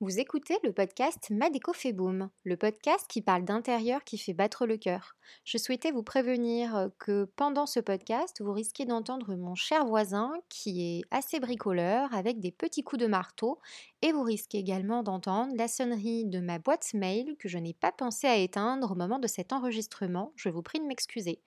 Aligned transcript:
Vous 0.00 0.20
écoutez 0.20 0.58
le 0.62 0.74
podcast 0.74 1.32
fait 1.74 1.94
boom, 1.94 2.28
le 2.44 2.58
podcast 2.58 3.06
qui 3.08 3.22
parle 3.22 3.46
d'intérieur 3.46 4.04
qui 4.04 4.18
fait 4.18 4.34
battre 4.34 4.66
le 4.66 4.76
cœur. 4.76 5.16
Je 5.44 5.56
souhaitais 5.56 5.90
vous 5.90 6.02
prévenir 6.02 6.76
euh, 6.76 6.88
que 6.98 7.24
pendant 7.34 7.64
ce 7.64 7.80
podcast, 7.80 8.42
vous 8.42 8.52
risquez 8.52 8.84
d'entendre 8.84 9.34
mon 9.36 9.54
cher 9.54 9.86
voisin 9.86 10.34
qui 10.50 10.82
est 10.98 11.04
assez 11.10 11.40
bricoleur 11.40 12.12
avec 12.12 12.40
des 12.40 12.52
petits 12.52 12.82
coups 12.82 13.00
de 13.00 13.06
marteau 13.06 13.58
et 14.02 14.12
vous 14.12 14.22
risquez 14.22 14.58
également 14.58 15.02
d'entendre 15.02 15.54
la 15.56 15.66
sonnerie 15.66 16.26
de 16.26 16.40
ma 16.40 16.58
boîte 16.58 16.92
mail 16.92 17.34
que 17.38 17.48
je 17.48 17.56
n'ai 17.56 17.72
pas 17.72 17.90
pensé 17.90 18.26
à 18.26 18.36
éteindre 18.36 18.92
au 18.92 18.96
moment 18.96 19.18
de 19.18 19.26
cet 19.26 19.54
enregistrement. 19.54 20.34
Je 20.36 20.50
vous 20.50 20.62
prie 20.62 20.78
de 20.78 20.84
m'excuser. 20.84 21.40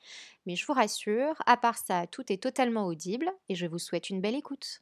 Mais 0.47 0.55
je 0.55 0.65
vous 0.65 0.73
rassure, 0.73 1.35
à 1.45 1.55
part 1.55 1.77
ça, 1.77 2.07
tout 2.07 2.33
est 2.33 2.41
totalement 2.41 2.87
audible 2.87 3.29
et 3.47 3.53
je 3.53 3.67
vous 3.67 3.77
souhaite 3.77 4.09
une 4.09 4.21
belle 4.21 4.35
écoute. 4.35 4.81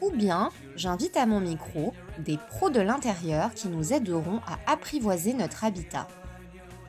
ou 0.00 0.10
bien 0.10 0.50
j'invite 0.76 1.16
à 1.16 1.26
mon 1.26 1.40
micro 1.40 1.92
des 2.18 2.38
pros 2.38 2.70
de 2.70 2.80
l'intérieur 2.80 3.52
qui 3.54 3.68
nous 3.68 3.92
aideront 3.92 4.40
à 4.46 4.70
apprivoiser 4.70 5.34
notre 5.34 5.64
habitat. 5.64 6.08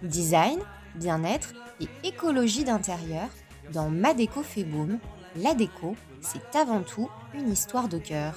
Design, 0.04 0.60
bien-être 0.96 1.54
et 1.82 1.88
écologie 2.08 2.64
d'intérieur, 2.64 3.30
dans 3.74 3.90
Ma 3.90 4.14
déco 4.14 4.42
fait 4.44 4.64
boom, 4.64 5.00
la 5.36 5.54
déco, 5.54 5.96
c'est 6.22 6.56
avant 6.56 6.82
tout 6.82 7.10
une 7.34 7.52
histoire 7.52 7.88
de 7.88 7.98
cœur. 7.98 8.36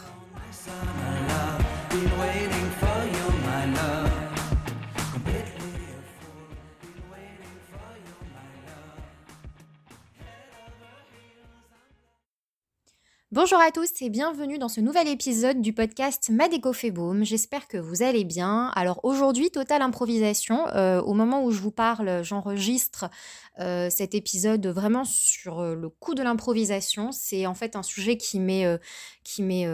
Bonjour 13.32 13.60
à 13.60 13.70
tous 13.70 13.92
et 14.00 14.10
bienvenue 14.10 14.58
dans 14.58 14.68
ce 14.68 14.80
nouvel 14.80 15.06
épisode 15.06 15.60
du 15.60 15.72
podcast 15.72 16.30
Madeco 16.30 16.72
fait 16.72 16.92
J'espère 17.20 17.68
que 17.68 17.78
vous 17.78 18.02
allez 18.02 18.24
bien. 18.24 18.72
Alors 18.74 18.98
aujourd'hui, 19.04 19.52
totale 19.52 19.82
improvisation. 19.82 20.66
Euh, 20.74 21.00
au 21.00 21.14
moment 21.14 21.44
où 21.44 21.52
je 21.52 21.60
vous 21.60 21.70
parle, 21.70 22.24
j'enregistre 22.24 23.08
euh, 23.60 23.88
cet 23.88 24.16
épisode 24.16 24.66
vraiment 24.66 25.04
sur 25.04 25.60
euh, 25.60 25.76
le 25.76 25.88
coup 25.88 26.16
de 26.16 26.24
l'improvisation. 26.24 27.12
C'est 27.12 27.46
en 27.46 27.54
fait 27.54 27.76
un 27.76 27.84
sujet 27.84 28.16
qui 28.16 28.40
m'est 28.40 28.66
qui 29.22 29.44
m'est 29.44 29.64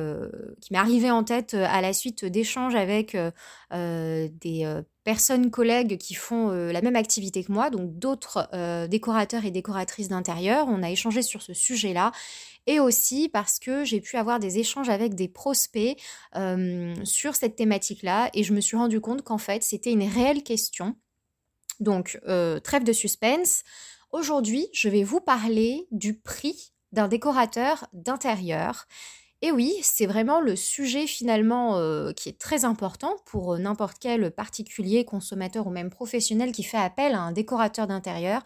arrivé 0.74 1.10
en 1.10 1.24
tête 1.24 1.54
à 1.54 1.80
la 1.80 1.94
suite 1.94 2.26
d'échanges 2.26 2.74
avec 2.74 3.16
des 3.72 4.82
personnes 5.06 5.50
collègues 5.50 5.96
qui 5.96 6.14
font 6.14 6.50
la 6.50 6.82
même 6.82 6.96
activité 6.96 7.44
que 7.44 7.52
moi, 7.52 7.70
donc 7.70 7.96
d'autres 7.96 8.50
décorateurs 8.88 9.44
et 9.44 9.52
décoratrices 9.52 10.08
d'intérieur. 10.08 10.66
On 10.68 10.82
a 10.82 10.90
échangé 10.90 11.22
sur 11.22 11.40
ce 11.40 11.54
sujet-là 11.54 12.10
et 12.66 12.80
aussi 12.80 13.28
parce 13.28 13.60
que 13.60 13.84
j'ai 13.84 14.00
pu 14.00 14.16
avoir 14.16 14.40
des 14.40 14.58
échanges 14.58 14.88
avec 14.88 15.14
des 15.14 15.28
prospects 15.28 15.96
sur 17.04 17.36
cette 17.36 17.54
thématique-là 17.54 18.30
et 18.34 18.42
je 18.42 18.52
me 18.52 18.60
suis 18.60 18.76
rendu 18.76 19.00
compte 19.00 19.22
qu'en 19.22 19.38
fait 19.38 19.62
c'était 19.62 19.92
une 19.92 20.02
réelle 20.02 20.42
question. 20.42 20.96
Donc, 21.78 22.20
trêve 22.64 22.84
de 22.84 22.92
suspense. 22.92 23.62
Aujourd'hui, 24.10 24.66
je 24.72 24.88
vais 24.88 25.04
vous 25.04 25.20
parler 25.20 25.86
du 25.92 26.18
prix 26.18 26.72
d'un 26.92 27.06
décorateur 27.06 27.86
d'intérieur 27.92 28.86
et 29.42 29.52
oui, 29.52 29.74
c'est 29.82 30.06
vraiment 30.06 30.40
le 30.40 30.56
sujet 30.56 31.06
finalement 31.06 31.76
euh, 31.76 32.12
qui 32.12 32.30
est 32.30 32.38
très 32.38 32.64
important 32.64 33.16
pour 33.26 33.54
euh, 33.54 33.58
n'importe 33.58 33.98
quel 34.00 34.30
particulier, 34.30 35.04
consommateur 35.04 35.66
ou 35.66 35.70
même 35.70 35.90
professionnel 35.90 36.52
qui 36.52 36.62
fait 36.62 36.78
appel 36.78 37.14
à 37.14 37.20
un 37.20 37.32
décorateur 37.32 37.86
d'intérieur, 37.86 38.42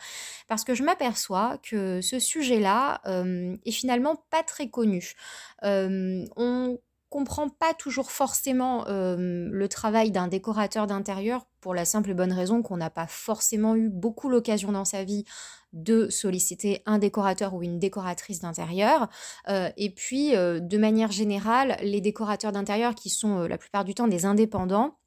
parce 0.48 0.64
que 0.64 0.74
je 0.74 0.82
m'aperçois 0.82 1.58
que 1.62 2.00
ce 2.00 2.18
sujet-là 2.18 3.00
euh, 3.06 3.56
est 3.64 3.70
finalement 3.70 4.24
pas 4.30 4.42
très 4.42 4.68
connu. 4.68 5.14
on 5.62 6.78
comprend 7.08 7.48
pas 7.48 7.74
toujours 7.74 8.12
forcément 8.12 8.84
le 8.86 9.66
travail 9.66 10.12
d'un 10.12 10.28
décorateur 10.28 10.86
d'intérieur 10.86 11.44
pour 11.60 11.74
la 11.74 11.84
simple 11.84 12.10
et 12.10 12.14
bonne 12.14 12.32
raison 12.32 12.62
qu'on 12.62 12.76
n'a 12.76 12.88
pas 12.88 13.08
forcément 13.08 13.74
eu 13.74 13.88
beaucoup 13.88 14.28
l'occasion 14.28 14.70
dans 14.70 14.84
sa 14.84 15.02
vie 15.02 15.24
de 15.72 16.08
solliciter 16.08 16.82
un 16.86 16.98
décorateur 16.98 17.54
ou 17.54 17.62
une 17.62 17.78
décoratrice 17.78 18.40
d'intérieur. 18.40 19.08
Euh, 19.48 19.70
et 19.76 19.90
puis, 19.90 20.34
euh, 20.34 20.60
de 20.60 20.78
manière 20.78 21.12
générale, 21.12 21.76
les 21.82 22.00
décorateurs 22.00 22.52
d'intérieur 22.52 22.94
qui 22.94 23.10
sont 23.10 23.40
euh, 23.40 23.48
la 23.48 23.58
plupart 23.58 23.84
du 23.84 23.94
temps 23.94 24.08
des 24.08 24.24
indépendants, 24.24 24.98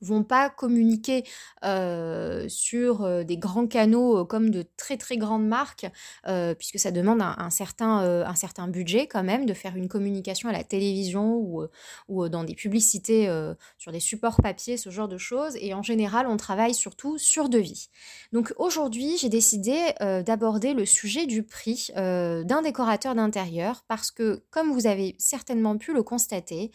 vont 0.00 0.22
pas 0.22 0.50
communiquer 0.50 1.24
sur 2.48 3.24
des 3.24 3.36
grands 3.38 3.66
canaux 3.66 4.24
comme 4.24 4.50
de 4.50 4.64
très 4.76 4.96
très 4.96 5.16
grandes 5.16 5.46
marques, 5.46 5.86
puisque 6.58 6.78
ça 6.78 6.90
demande 6.90 7.22
un, 7.22 7.50
certain, 7.50 7.98
un 8.26 8.34
certain 8.34 8.68
budget 8.68 9.06
quand 9.06 9.24
même 9.24 9.46
de 9.46 9.54
faire 9.54 9.76
une 9.76 9.88
communication 9.88 10.48
à 10.48 10.52
la 10.52 10.64
télévision 10.64 11.34
ou, 11.36 11.66
ou 12.08 12.28
dans 12.28 12.44
des 12.44 12.54
publicités 12.54 13.28
sur 13.78 13.92
des 13.92 14.00
supports 14.00 14.40
papier, 14.42 14.76
ce 14.76 14.90
genre 14.90 15.08
de 15.08 15.18
choses. 15.18 15.56
Et 15.60 15.74
en 15.74 15.82
général, 15.82 16.26
on 16.26 16.36
travaille 16.36 16.74
surtout 16.74 17.18
sur 17.18 17.48
devis. 17.48 17.88
Donc 18.32 18.52
aujourd'hui, 18.56 19.16
j'ai 19.18 19.28
décidé 19.28 19.92
d'aborder 20.00 20.74
le 20.74 20.86
sujet 20.86 21.26
du 21.26 21.42
prix 21.42 21.90
d'un 21.94 22.62
décorateur 22.62 23.14
d'intérieur 23.14 23.84
parce 23.88 24.10
que, 24.10 24.42
comme 24.50 24.72
vous 24.72 24.86
avez 24.86 25.16
certainement 25.18 25.76
pu 25.78 25.92
le 25.92 26.02
constater, 26.02 26.70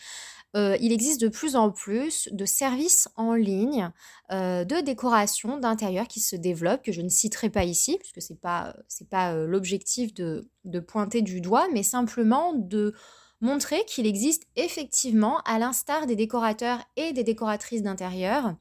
il 0.53 0.91
existe 0.91 1.21
de 1.21 1.29
plus 1.29 1.55
en 1.55 1.71
plus 1.71 2.27
de 2.31 2.45
services 2.45 3.07
en 3.15 3.33
ligne 3.33 3.91
euh, 4.31 4.63
de 4.65 4.81
décoration 4.81 5.57
d'intérieur 5.57 6.07
qui 6.07 6.19
se 6.19 6.35
développent, 6.35 6.83
que 6.83 6.91
je 6.91 7.01
ne 7.01 7.09
citerai 7.09 7.49
pas 7.49 7.63
ici, 7.63 7.97
puisque 7.99 8.21
ce 8.21 8.33
n'est 8.33 8.39
pas, 8.39 8.75
pas 9.09 9.33
euh, 9.33 9.47
l'objectif 9.47 10.13
de 10.13 10.79
pointer 10.79 11.21
du 11.21 11.41
doigt, 11.41 11.67
mais 11.73 11.83
simplement 11.83 12.53
de 12.53 12.93
montrer 13.41 13.83
qu'il 13.85 14.05
existe 14.05 14.43
effectivement, 14.55 15.39
à 15.45 15.59
l'instar 15.59 16.05
des 16.05 16.15
décorateurs 16.15 16.79
et 16.95 17.11
des 17.11 17.23
décoratrices 17.23 17.83
d'intérieur, 17.83 18.55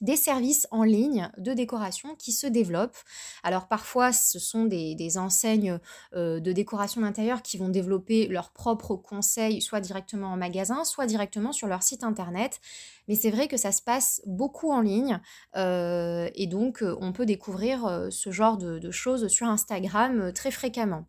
des 0.00 0.16
services 0.16 0.66
en 0.70 0.82
ligne 0.82 1.30
de 1.38 1.52
décoration 1.52 2.14
qui 2.16 2.32
se 2.32 2.46
développent. 2.46 2.96
Alors 3.42 3.66
parfois, 3.68 4.12
ce 4.12 4.38
sont 4.38 4.64
des, 4.64 5.18
enseignes 5.18 5.78
euh, 6.14 6.40
de 6.40 6.52
décoration 6.52 7.00
d'intérieur 7.00 7.42
qui 7.42 7.58
vont 7.58 7.68
développer 7.68 8.28
leurs 8.28 8.50
propres 8.50 8.96
conseils, 8.96 9.60
soit 9.60 9.80
directement 9.80 10.28
en 10.28 10.36
magasin, 10.36 10.84
soit 10.84 11.06
directement 11.06 11.52
sur 11.52 11.66
leur 11.66 11.82
site 11.82 12.04
internet. 12.04 12.60
Mais 13.08 13.14
c'est 13.14 13.30
vrai 13.30 13.48
que 13.48 13.56
ça 13.56 13.72
se 13.72 13.82
passe 13.82 14.20
beaucoup 14.26 14.70
en 14.70 14.80
ligne 14.80 15.20
euh, 15.56 16.28
et 16.34 16.46
donc 16.46 16.82
euh, 16.82 16.96
on 17.00 17.12
peut 17.12 17.26
découvrir 17.26 18.08
ce 18.10 18.30
genre 18.30 18.56
de, 18.58 18.90
choses 18.90 19.28
sur 19.28 19.46
Instagram 19.46 20.32
très 20.32 20.50
fréquemment. 20.50 21.06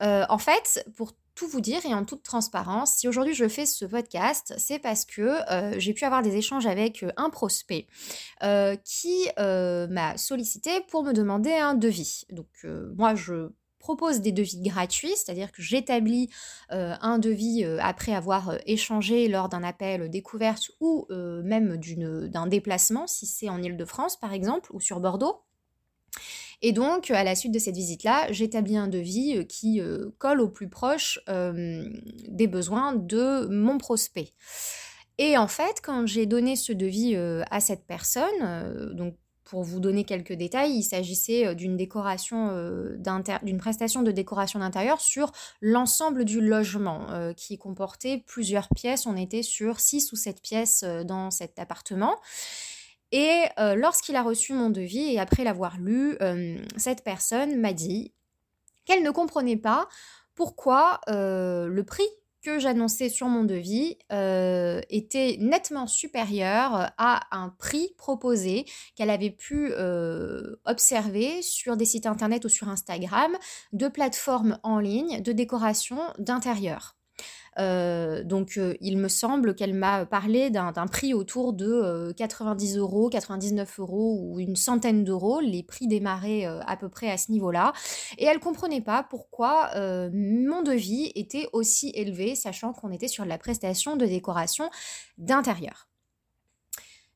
en 0.00 0.38
fait, 0.38 0.84
pour 0.96 1.12
tout 1.34 1.48
vous 1.48 1.60
dire 1.60 1.84
et 1.84 1.94
en 1.94 2.04
toute 2.04 2.22
transparence, 2.22 2.94
si 2.94 3.08
aujourd'hui 3.08 3.34
je 3.34 3.48
fais 3.48 3.66
ce 3.66 3.84
podcast, 3.84 4.54
c'est 4.56 4.78
parce 4.78 5.04
que 5.04 5.22
euh, 5.50 5.74
j'ai 5.78 5.92
pu 5.92 6.04
avoir 6.04 6.22
des 6.22 6.36
échanges 6.36 6.66
avec 6.66 7.02
euh, 7.02 7.10
un 7.16 7.30
prospect 7.30 7.86
euh, 8.42 8.76
qui 8.84 9.28
m'a 9.36 10.16
sollicité 10.16 10.70
pour 10.88 11.02
me 11.02 11.12
demander 11.12 11.52
un 11.52 11.74
devis. 11.74 12.24
Donc 12.30 12.48
moi 12.96 13.14
je 13.14 13.50
propose 13.78 14.20
des 14.20 14.32
devis 14.32 14.60
gratuits, 14.62 15.14
c'est-à-dire 15.16 15.52
que 15.52 15.62
j'établis 15.62 16.30
un 16.70 17.18
devis 17.18 17.64
après 17.80 18.14
avoir 18.14 18.56
échangé 18.66 19.28
lors 19.28 19.48
d'un 19.48 19.62
appel 19.62 20.08
découverte 20.10 20.70
ou 20.80 21.06
même 21.10 21.76
d'un 22.28 22.46
déplacement, 22.46 23.06
si 23.06 23.26
c'est 23.26 23.48
en 23.48 23.62
Ile-de-France 23.62 24.18
par 24.18 24.32
exemple, 24.32 24.70
ou 24.72 24.80
sur 24.80 25.00
Bordeaux. 25.00 25.42
Et 26.66 26.72
donc, 26.72 27.10
à 27.10 27.24
la 27.24 27.34
suite 27.34 27.52
de 27.52 27.58
cette 27.58 27.74
visite-là, 27.74 28.32
j'établis 28.32 28.78
un 28.78 28.88
devis 28.88 29.36
euh, 29.36 29.44
qui 29.44 29.82
euh, 29.82 30.08
colle 30.16 30.40
au 30.40 30.48
plus 30.48 30.70
proche 30.70 31.20
euh, 31.28 31.86
des 32.26 32.46
besoins 32.46 32.94
de 32.94 33.46
mon 33.50 33.76
prospect. 33.76 34.32
Et 35.18 35.36
en 35.36 35.46
fait, 35.46 35.82
quand 35.82 36.06
j'ai 36.06 36.24
donné 36.24 36.56
ce 36.56 36.72
devis 36.72 37.16
à 37.16 37.60
cette 37.60 37.86
personne, 37.86 39.14
pour 39.44 39.62
vous 39.62 39.78
donner 39.78 40.02
quelques 40.02 40.32
détails, 40.32 40.72
il 40.72 40.82
s'agissait 40.82 41.54
d'une 41.54 41.76
décoration 41.76 42.48
d'une 43.44 43.58
prestation 43.58 44.02
de 44.02 44.10
décoration 44.10 44.58
d'intérieur 44.58 45.00
sur 45.00 45.30
l'ensemble 45.60 46.24
du 46.24 46.40
logement 46.40 47.32
qui 47.36 47.58
comportait 47.58 48.24
plusieurs 48.26 48.68
pièces. 48.74 49.06
On 49.06 49.16
était 49.16 49.44
sur 49.44 49.78
six 49.78 50.10
ou 50.10 50.16
sept 50.16 50.42
pièces 50.42 50.82
dans 50.82 51.30
cet 51.30 51.60
appartement. 51.60 52.16
Et 53.16 53.44
lorsqu'il 53.76 54.16
a 54.16 54.24
reçu 54.24 54.54
mon 54.54 54.70
devis 54.70 55.12
et 55.12 55.20
après 55.20 55.44
l'avoir 55.44 55.78
lu, 55.78 56.18
cette 56.76 57.04
personne 57.04 57.60
m'a 57.60 57.72
dit 57.72 58.12
qu'elle 58.84 59.04
ne 59.04 59.10
comprenait 59.12 59.56
pas 59.56 59.88
pourquoi 60.34 61.00
le 61.06 61.82
prix 61.82 62.08
que 62.44 62.58
j'annonçais 62.58 63.08
sur 63.08 63.28
mon 63.28 63.42
devis 63.42 63.96
euh, 64.12 64.80
était 64.90 65.38
nettement 65.40 65.86
supérieur 65.86 66.92
à 66.98 67.20
un 67.36 67.48
prix 67.48 67.94
proposé 67.96 68.66
qu'elle 68.94 69.10
avait 69.10 69.30
pu 69.30 69.70
euh, 69.72 70.56
observer 70.66 71.40
sur 71.40 71.76
des 71.76 71.86
sites 71.86 72.06
internet 72.06 72.44
ou 72.44 72.50
sur 72.50 72.68
Instagram 72.68 73.32
de 73.72 73.88
plateformes 73.88 74.58
en 74.62 74.78
ligne 74.78 75.22
de 75.22 75.32
décoration 75.32 75.98
d'intérieur. 76.18 76.96
Euh, 77.58 78.24
donc, 78.24 78.56
euh, 78.56 78.74
il 78.80 78.98
me 78.98 79.08
semble 79.08 79.54
qu'elle 79.54 79.74
m'a 79.74 80.06
parlé 80.06 80.50
d'un 80.50 80.72
prix 80.86 81.14
autour 81.14 81.52
de 81.52 82.12
90 82.16 82.76
euh, 82.76 82.80
euros, 82.80 83.08
99 83.08 83.78
euros 83.78 84.18
ou 84.20 84.40
une 84.40 84.56
centaine 84.56 85.04
d'euros. 85.04 85.40
Les 85.40 85.62
prix 85.62 85.86
démarraient 85.86 86.44
à 86.44 86.76
peu 86.76 86.88
près 86.88 87.10
à 87.10 87.16
ce 87.16 87.30
niveau-là. 87.30 87.72
Et 88.18 88.24
elle 88.24 88.40
comprenait 88.40 88.80
pas 88.80 89.02
pourquoi 89.08 89.70
mon 90.12 90.62
devis 90.62 91.12
était 91.14 91.48
aussi 91.52 91.90
élevé, 91.94 92.34
sachant 92.34 92.72
qu'on 92.72 92.90
était 92.90 93.08
sur 93.08 93.24
la 93.24 93.38
prestation 93.38 93.96
de 93.96 94.06
décoration 94.06 94.70
d'intérieur. 95.18 95.88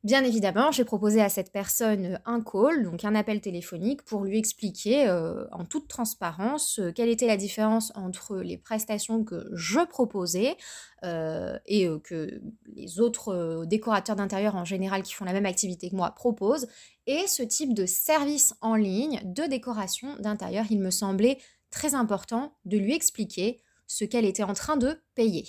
Bien 0.09 0.25
évidemment, 0.25 0.73
j'ai 0.73 0.87
proposé 0.87 1.21
à 1.21 1.29
cette 1.29 1.53
personne 1.53 2.19
un 2.25 2.41
call, 2.41 2.83
donc 2.83 3.05
un 3.05 3.15
appel 3.15 3.43
téléphonique, 3.43 4.03
pour 4.05 4.25
lui 4.25 4.39
expliquer 4.39 5.07
euh, 5.07 5.45
en 5.53 5.67
toute 5.67 5.87
transparence 5.87 6.79
euh, 6.79 6.93
quelle 6.93 7.11
était 7.11 7.27
la 7.27 7.37
différence 7.37 7.93
entre 7.95 8.39
les 8.39 8.57
prestations 8.57 9.23
que 9.23 9.51
je 9.53 9.81
proposais 9.81 10.57
euh, 11.05 11.59
et 11.67 11.91
que 12.05 12.41
les 12.75 13.01
autres 13.01 13.67
décorateurs 13.67 14.17
d'intérieur 14.17 14.57
en 14.57 14.65
général 14.65 15.03
qui 15.03 15.13
font 15.13 15.27
la 15.27 15.35
même 15.35 15.45
activité 15.45 15.91
que 15.91 15.97
moi 15.97 16.11
proposent, 16.13 16.69
et 17.07 17.27
ce 17.27 17.43
type 17.43 17.75
de 17.75 17.85
service 17.85 18.55
en 18.63 18.77
ligne 18.77 19.21
de 19.27 19.43
décoration 19.43 20.17
d'intérieur. 20.21 20.65
Il 20.71 20.81
me 20.81 20.91
semblait 20.91 21.37
très 21.71 21.95
important 21.95 22.55
de 22.65 22.79
lui 22.79 22.95
expliquer 22.95 23.61
ce 23.87 24.07
qu'elle 24.07 24.25
était 24.25 24.43
en 24.43 24.55
train 24.55 24.79
de 24.79 25.03
payer. 25.15 25.45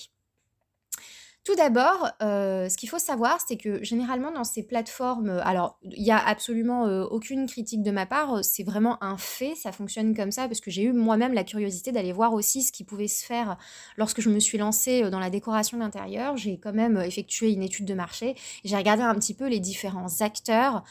Tout 1.46 1.56
d'abord, 1.56 2.10
euh, 2.22 2.68
ce 2.68 2.76
qu'il 2.76 2.90
faut 2.90 3.00
savoir, 3.00 3.40
c'est 3.48 3.56
que 3.56 3.82
généralement 3.82 4.32
dans 4.32 4.44
ces 4.44 4.62
plateformes, 4.62 5.30
euh, 5.30 5.42
alors 5.44 5.80
il 5.84 6.04
n'y 6.04 6.12
a 6.12 6.18
absolument 6.18 6.86
euh, 6.86 7.06
aucune 7.06 7.48
critique 7.48 7.82
de 7.82 7.92
ma 7.92 8.06
part, 8.06 8.44
c'est 8.44 8.64
vraiment 8.64 9.02
un 9.02 9.18
fait, 9.18 9.56
ça 9.56 9.72
fonctionne 9.72 10.14
comme 10.16 10.32
ça, 10.32 10.48
parce 10.48 10.60
que 10.60 10.70
j'ai 10.70 10.84
eu 10.84 10.92
moi-même 10.92 11.34
la 11.34 11.46
curiosité 11.46 11.94
d'aller 11.94 12.12
voir 12.12 12.34
aussi 12.34 12.62
ce 12.62 12.74
qui 12.74 12.84
pouvait 12.84 13.08
se 13.08 13.26
faire 13.26 13.58
lorsque 13.96 14.20
je 14.20 14.30
me 14.30 14.40
suis 14.40 14.58
lancée 14.58 15.10
dans 15.10 15.20
la 15.20 15.30
décoration 15.30 15.78
d'intérieur. 15.78 16.36
J'ai 16.36 16.60
quand 16.60 16.74
même 16.74 16.98
effectué 16.98 17.52
une 17.54 17.64
étude 17.64 17.86
de 17.86 17.94
marché, 17.94 18.36
j'ai 18.66 18.76
regardé 18.76 19.04
un 19.04 19.16
petit 19.16 19.34
peu 19.34 19.48
les 19.48 19.62
différents 19.62 20.22
acteurs 20.22 20.84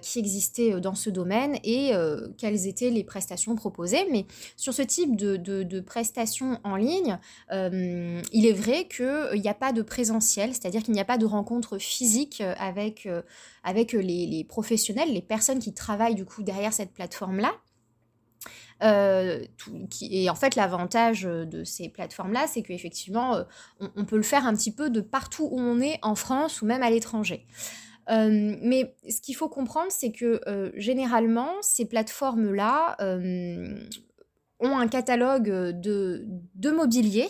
qui 0.00 0.18
existaient 0.18 0.80
dans 0.80 0.94
ce 0.94 1.10
domaine 1.10 1.58
et 1.62 1.92
quelles 2.38 2.66
étaient 2.66 2.90
les 2.90 3.04
prestations 3.04 3.54
proposées. 3.54 4.06
Mais 4.10 4.26
sur 4.56 4.72
ce 4.72 4.82
type 4.82 5.16
de, 5.16 5.36
de 5.36 5.80
prestations 5.80 6.58
en 6.64 6.76
ligne, 6.76 7.18
il 7.50 8.46
est 8.46 8.52
vrai 8.52 8.88
qu'il 8.88 9.40
n'y 9.40 9.48
a 9.48 9.54
pas 9.54 9.72
de 9.72 9.82
présentiel, 9.82 10.54
c'est-à-dire 10.54 10.82
qu'il 10.82 10.94
n'y 10.94 11.00
a 11.00 11.04
pas 11.04 11.18
de 11.18 11.26
rencontre 11.26 11.78
physique 11.78 12.40
euh, 12.40 12.54
avec, 12.58 13.06
euh, 13.06 13.22
avec 13.62 13.94
euh, 13.94 14.00
les, 14.00 14.44
professionnels, 14.44 15.12
les 15.12 15.22
personnes 15.22 15.58
qui 15.58 15.72
travaillent 15.72 16.14
du 16.14 16.24
coup 16.24 16.42
derrière 16.42 16.72
cette 16.72 16.92
plateforme-là. 16.92 17.52
et 18.82 20.30
en 20.30 20.34
fait, 20.34 20.56
l'avantage 20.56 21.22
de 21.22 21.64
ces 21.64 21.88
plateformes-là, 21.88 22.46
c'est 22.46 22.62
qu'effectivement, 22.62 23.44
on, 23.80 24.04
peut 24.04 24.16
le 24.16 24.22
faire 24.22 24.46
un 24.46 24.54
petit 24.54 24.72
peu 24.72 24.90
de 24.90 25.00
partout 25.00 25.48
où 25.50 25.58
on 25.58 25.80
est, 25.80 25.98
en 26.02 26.14
France 26.14 26.62
ou 26.62 26.66
même 26.66 26.82
à 26.82 26.90
l'étranger. 26.90 27.46
Mais 28.08 28.94
ce 29.08 29.20
qu'il 29.20 29.36
faut 29.36 29.48
comprendre, 29.48 29.90
c'est 29.90 30.12
que 30.12 30.40
généralement, 30.76 31.50
ces 31.60 31.86
plateformes-là 31.86 32.96
ont 34.58 34.78
un 34.78 34.88
catalogue 34.88 35.48
de, 35.48 36.24
de 36.54 36.70
mobilier 36.70 37.28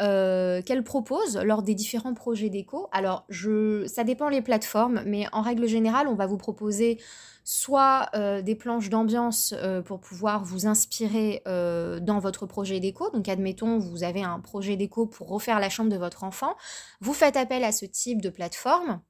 euh, 0.00 0.62
qu'elles 0.62 0.84
proposent 0.84 1.36
lors 1.36 1.62
des 1.62 1.74
différents 1.74 2.14
projets 2.14 2.48
déco. 2.48 2.88
Alors, 2.92 3.24
je, 3.28 3.84
ça 3.86 4.04
dépend 4.04 4.28
les 4.28 4.40
plateformes, 4.40 5.02
mais 5.04 5.26
en 5.32 5.42
règle 5.42 5.66
générale, 5.66 6.08
on 6.08 6.14
va 6.14 6.26
vous 6.26 6.38
proposer 6.38 6.98
soit 7.44 8.08
euh, 8.14 8.40
des 8.40 8.54
planches 8.54 8.88
d'ambiance 8.88 9.52
euh, 9.58 9.82
pour 9.82 10.00
pouvoir 10.00 10.44
vous 10.44 10.66
inspirer 10.66 11.42
dans 11.44 12.18
votre 12.18 12.46
projet 12.46 12.80
déco. 12.80 13.10
Donc, 13.10 13.28
admettons, 13.28 13.78
vous 13.78 14.04
avez 14.04 14.22
un 14.22 14.40
projet 14.40 14.76
déco 14.76 15.06
pour 15.06 15.28
refaire 15.28 15.60
la 15.60 15.68
chambre 15.68 15.90
de 15.90 15.96
votre 15.96 16.24
enfant. 16.24 16.54
Vous 17.00 17.12
faites 17.12 17.36
appel 17.36 17.64
à 17.64 17.72
ce 17.72 17.84
type 17.84 18.22
de 18.22 18.30
plateforme. 18.30 19.00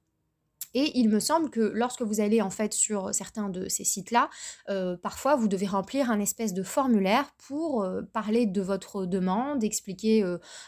Et 0.73 0.97
il 0.99 1.09
me 1.09 1.19
semble 1.19 1.49
que 1.49 1.59
lorsque 1.59 2.01
vous 2.01 2.19
allez 2.19 2.41
en 2.41 2.49
fait 2.49 2.73
sur 2.73 3.13
certains 3.13 3.49
de 3.49 3.67
ces 3.69 3.83
sites-là, 3.83 4.29
euh, 4.69 4.97
parfois 4.97 5.35
vous 5.35 5.47
devez 5.47 5.67
remplir 5.67 6.09
un 6.09 6.19
espèce 6.19 6.53
de 6.53 6.63
formulaire 6.63 7.33
pour 7.47 7.83
euh, 7.83 8.01
parler 8.13 8.45
de 8.45 8.61
votre 8.61 9.05
demande, 9.05 9.63
expliquer 9.63 10.23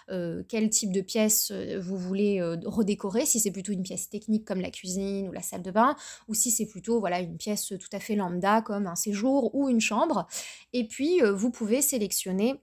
euh, 0.09 0.43
quel 0.47 0.69
type 0.69 0.91
de 0.91 1.01
pièce 1.01 1.51
vous 1.79 1.97
voulez 1.97 2.41
redécorer, 2.65 3.25
si 3.25 3.39
c'est 3.39 3.51
plutôt 3.51 3.71
une 3.71 3.83
pièce 3.83 4.09
technique 4.09 4.45
comme 4.45 4.61
la 4.61 4.71
cuisine 4.71 5.27
ou 5.29 5.31
la 5.31 5.41
salle 5.41 5.61
de 5.61 5.71
bain, 5.71 5.95
ou 6.27 6.33
si 6.33 6.51
c'est 6.51 6.65
plutôt 6.65 6.99
voilà 6.99 7.19
une 7.19 7.37
pièce 7.37 7.67
tout 7.67 7.89
à 7.91 7.99
fait 7.99 8.15
lambda 8.15 8.61
comme 8.61 8.87
un 8.87 8.95
séjour 8.95 9.53
ou 9.55 9.69
une 9.69 9.81
chambre. 9.81 10.27
Et 10.73 10.87
puis 10.87 11.21
vous 11.21 11.51
pouvez 11.51 11.81
sélectionner 11.81 12.61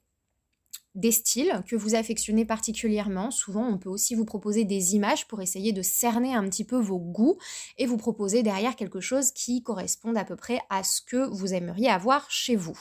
des 0.94 1.12
styles 1.12 1.62
que 1.66 1.76
vous 1.76 1.94
affectionnez 1.94 2.44
particulièrement. 2.44 3.30
Souvent, 3.30 3.66
on 3.66 3.78
peut 3.78 3.88
aussi 3.88 4.14
vous 4.14 4.24
proposer 4.24 4.64
des 4.64 4.94
images 4.94 5.26
pour 5.26 5.40
essayer 5.40 5.72
de 5.72 5.82
cerner 5.82 6.34
un 6.34 6.44
petit 6.48 6.64
peu 6.64 6.78
vos 6.78 6.98
goûts 6.98 7.38
et 7.78 7.86
vous 7.86 7.96
proposer 7.96 8.42
derrière 8.42 8.76
quelque 8.76 9.00
chose 9.00 9.32
qui 9.32 9.62
corresponde 9.62 10.16
à 10.16 10.24
peu 10.24 10.36
près 10.36 10.60
à 10.70 10.82
ce 10.82 11.00
que 11.00 11.28
vous 11.28 11.54
aimeriez 11.54 11.88
avoir 11.88 12.30
chez 12.30 12.56
vous. 12.56 12.78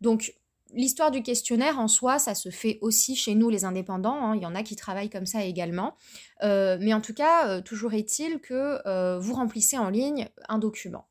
Donc, 0.00 0.34
L'histoire 0.74 1.12
du 1.12 1.22
questionnaire 1.22 1.78
en 1.78 1.86
soi, 1.86 2.18
ça 2.18 2.34
se 2.34 2.50
fait 2.50 2.78
aussi 2.80 3.14
chez 3.14 3.36
nous 3.36 3.50
les 3.50 3.64
indépendants. 3.64 4.16
Hein. 4.20 4.36
Il 4.36 4.42
y 4.42 4.46
en 4.46 4.54
a 4.54 4.64
qui 4.64 4.74
travaillent 4.74 5.10
comme 5.10 5.26
ça 5.26 5.44
également. 5.44 5.94
Euh, 6.42 6.76
mais 6.80 6.92
en 6.92 7.00
tout 7.00 7.14
cas, 7.14 7.48
euh, 7.48 7.60
toujours 7.60 7.94
est-il 7.94 8.40
que 8.40 8.80
euh, 8.86 9.18
vous 9.18 9.34
remplissez 9.34 9.78
en 9.78 9.88
ligne 9.88 10.28
un 10.48 10.58
document. 10.58 11.06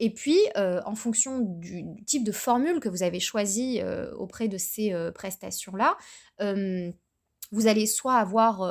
Et 0.00 0.10
puis, 0.10 0.38
euh, 0.56 0.80
en 0.84 0.94
fonction 0.94 1.40
du, 1.40 1.84
type 2.06 2.24
de 2.24 2.32
formule 2.32 2.80
que 2.80 2.88
vous 2.88 3.02
avez 3.02 3.20
choisi 3.20 3.80
euh, 3.80 4.12
auprès 4.14 4.48
de 4.48 4.56
ces 4.56 4.92
euh, 4.92 5.10
prestations-là, 5.10 5.96
vous 7.50 7.66
allez 7.66 7.86
soit 7.86 8.16
avoir 8.16 8.62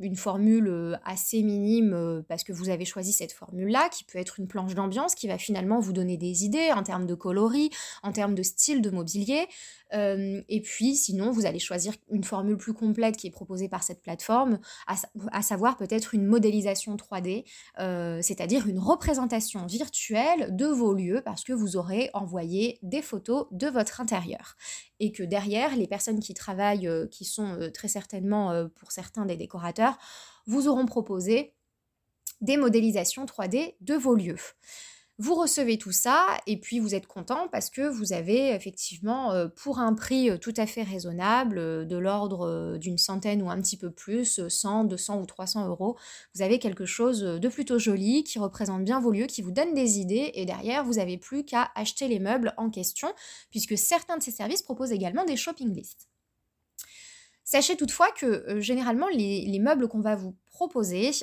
une 0.00 0.16
formule 0.16 0.98
assez 1.04 1.42
minime 1.42 2.22
parce 2.28 2.44
que 2.44 2.52
vous 2.52 2.68
avez 2.68 2.84
choisi 2.84 3.12
cette 3.12 3.32
formule-là, 3.32 3.88
qui 3.90 4.04
peut 4.04 4.18
être 4.18 4.38
une 4.38 4.46
planche 4.46 4.74
d'ambiance 4.74 5.14
qui 5.14 5.28
va 5.28 5.38
finalement 5.38 5.80
vous 5.80 5.92
donner 5.92 6.16
des 6.16 6.44
idées 6.44 6.70
en 6.72 6.82
termes 6.82 7.06
de 7.06 7.14
coloris, 7.14 7.70
en 8.02 8.12
termes 8.12 8.34
de 8.34 8.42
style 8.42 8.80
de 8.80 8.90
mobilier, 8.90 9.48
euh, 9.94 10.40
et 10.48 10.60
puis, 10.60 10.96
sinon, 10.96 11.30
vous 11.30 11.46
allez 11.46 11.58
choisir 11.58 11.94
une 12.10 12.24
formule 12.24 12.56
plus 12.56 12.72
complète 12.72 13.16
qui 13.16 13.26
est 13.26 13.30
proposée 13.30 13.68
par 13.68 13.82
cette 13.82 14.02
plateforme, 14.02 14.58
à, 14.86 15.42
savoir 15.42 15.76
peut-être 15.76 16.14
une 16.14 16.26
modélisation 16.26 16.96
3D, 16.96 17.44
euh, 17.78 18.20
c'est-à-dire 18.22 18.66
une 18.66 18.78
représentation 18.78 19.66
virtuelle 19.66 20.54
de 20.54 20.66
vos 20.66 20.94
lieux 20.94 21.22
parce 21.24 21.44
que 21.44 21.52
vous 21.52 21.76
aurez 21.76 22.10
envoyé 22.14 22.78
des 22.82 23.02
photos 23.02 23.46
de 23.50 23.66
votre 23.66 24.00
intérieur. 24.00 24.56
Et 25.04 25.10
que 25.10 25.24
derrière, 25.24 25.74
les 25.74 25.88
personnes 25.88 26.20
qui 26.20 26.32
travaillent, 26.32 26.86
euh, 26.86 27.08
qui 27.08 27.24
sont 27.24 27.70
très 27.74 27.88
certainement 27.88 28.68
pour 28.76 28.92
certains 28.92 29.26
des 29.26 29.36
décorateurs, 29.36 29.98
vous 30.46 30.68
auront 30.68 30.86
proposé 30.86 31.54
des 32.40 32.56
modélisations 32.56 33.26
3D 33.26 33.74
de 33.80 33.94
vos 33.94 34.14
lieux. 34.14 34.38
Vous 35.18 35.34
recevez 35.34 35.76
tout 35.76 35.92
ça 35.92 36.26
et 36.46 36.58
puis 36.58 36.80
vous 36.80 36.94
êtes 36.94 37.06
content 37.06 37.46
parce 37.52 37.68
que 37.68 37.82
vous 37.82 38.14
avez 38.14 38.48
effectivement, 38.54 39.32
euh, 39.32 39.46
pour 39.46 39.78
un 39.78 39.92
prix 39.92 40.30
euh, 40.30 40.38
tout 40.38 40.54
à 40.56 40.66
fait 40.66 40.82
raisonnable, 40.82 41.58
euh, 41.58 41.84
de 41.84 41.98
l'ordre 41.98 42.78
d'une 42.78 42.96
centaine 42.96 43.42
ou 43.42 43.50
un 43.50 43.60
petit 43.60 43.76
peu 43.76 43.90
plus, 43.90 44.40
100, 44.48 44.84
200 44.84 45.20
ou 45.20 45.26
300 45.26 45.68
euros, 45.68 45.98
vous 46.34 46.40
avez 46.40 46.58
quelque 46.58 46.86
chose 46.86 47.20
de 47.20 47.48
plutôt 47.48 47.78
joli 47.78 48.24
qui 48.24 48.38
représente 48.38 48.84
bien 48.84 49.00
vos 49.00 49.10
lieux, 49.10 49.26
qui 49.26 49.42
vous 49.42 49.50
donne 49.50 49.74
des 49.74 49.98
idées 49.98 50.30
et 50.34 50.46
derrière, 50.46 50.82
vous 50.82 50.94
n'avez 50.94 51.18
plus 51.18 51.44
qu'à 51.44 51.70
acheter 51.74 52.08
les 52.08 52.18
meubles 52.18 52.54
en 52.56 52.70
question 52.70 53.12
puisque 53.50 53.76
certains 53.76 54.16
de 54.16 54.22
ces 54.22 54.32
services 54.32 54.62
proposent 54.62 54.92
également 54.92 55.26
des 55.26 55.36
shopping 55.36 55.74
lists. 55.74 56.08
Sachez 57.44 57.76
toutefois 57.76 58.10
que 58.12 58.60
généralement 58.60 59.08
les 59.08 59.58
meubles 59.60 59.88
qu'on 59.88 60.00
va 60.00 60.16
vous 60.16 60.34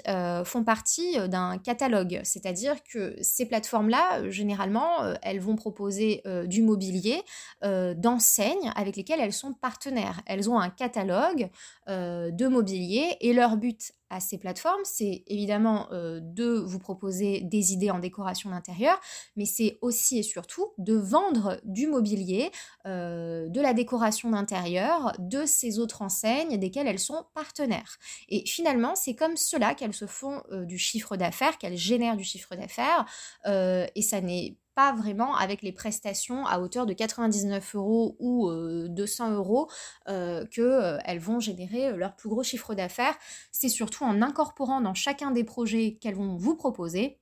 euh, 0.08 0.43
font 0.43 0.63
partie 0.63 1.17
euh, 1.19 1.27
d'un 1.27 1.58
catalogue, 1.58 2.22
c'est-à-dire 2.24 2.84
que 2.84 3.15
ces 3.22 3.46
plateformes-là, 3.46 4.19
euh, 4.19 4.31
généralement, 4.31 5.13
elles 5.22 5.39
vont 5.39 5.55
proposer 5.55 6.24
du 6.46 6.62
mobilier 6.62 7.22
d'enseignes 7.62 8.72
avec 8.75 8.96
lesquelles 8.96 9.19
elles 9.19 9.34
sont 9.34 9.53
partenaires. 9.53 10.22
Elles 10.25 10.50
ont 10.50 10.60
un 10.60 10.69
catalogue 10.69 11.50
de 11.88 12.48
mobilier 12.48 13.17
et 13.22 13.34
leur 13.34 13.58
but 13.58 13.93
à 14.09 14.19
ces 14.19 14.37
plateformes, 14.37 14.81
c'est 14.83 15.23
évidemment 15.27 15.87
euh, 15.91 16.19
de 16.21 16.59
vous 16.59 16.79
proposer 16.79 17.41
des 17.41 17.73
idées 17.73 17.91
en 17.91 17.99
décoration 17.99 18.49
d'intérieur, 18.49 18.99
mais 19.35 19.45
c'est 19.45 19.77
aussi 19.81 20.19
et 20.19 20.23
surtout 20.23 20.73
de 20.77 20.95
vendre 20.95 21.59
du 21.63 21.87
mobilier, 21.87 22.51
euh, 22.85 23.47
de 23.49 23.61
la 23.61 23.73
décoration 23.73 24.31
d'intérieur, 24.31 25.13
de 25.19 25.45
ces 25.45 25.79
autres 25.79 26.01
enseignes 26.01 26.57
desquelles 26.57 26.87
elles 26.87 26.99
sont 26.99 27.25
partenaires. 27.33 27.97
Et 28.29 28.45
finalement, 28.47 28.95
c'est 28.95 29.15
comme 29.15 29.37
cela 29.37 29.75
qu'elles 29.75 29.93
se 29.93 30.07
font 30.07 30.41
euh, 30.51 30.65
du 30.65 30.77
chiffre 30.77 31.15
d'affaires, 31.15 31.57
qu'elles 31.57 31.77
génèrent 31.77 32.17
du 32.17 32.23
chiffre 32.23 32.55
d'affaires, 32.55 33.05
et 33.45 34.01
ça 34.01 34.21
n'est 34.21 34.57
vraiment 34.95 35.35
avec 35.35 35.61
les 35.61 35.71
prestations 35.71 36.45
à 36.45 36.59
hauteur 36.59 36.85
de 36.85 36.93
99 36.93 37.75
euros 37.75 38.15
ou 38.19 38.49
200 38.49 39.31
euh, 39.31 39.35
euros 39.35 39.69
euh, 40.07 40.45
qu'elles 40.47 40.63
euh, 40.65 41.19
vont 41.19 41.39
générer 41.39 41.95
leur 41.95 42.15
plus 42.15 42.29
gros 42.29 42.43
chiffre 42.43 42.73
d'affaires. 42.75 43.15
C'est 43.51 43.69
surtout 43.69 44.03
en 44.03 44.21
incorporant 44.21 44.81
dans 44.81 44.93
chacun 44.93 45.31
des 45.31 45.43
projets 45.43 45.97
qu'elles 45.99 46.15
vont 46.15 46.35
vous 46.35 46.55
proposer 46.55 47.19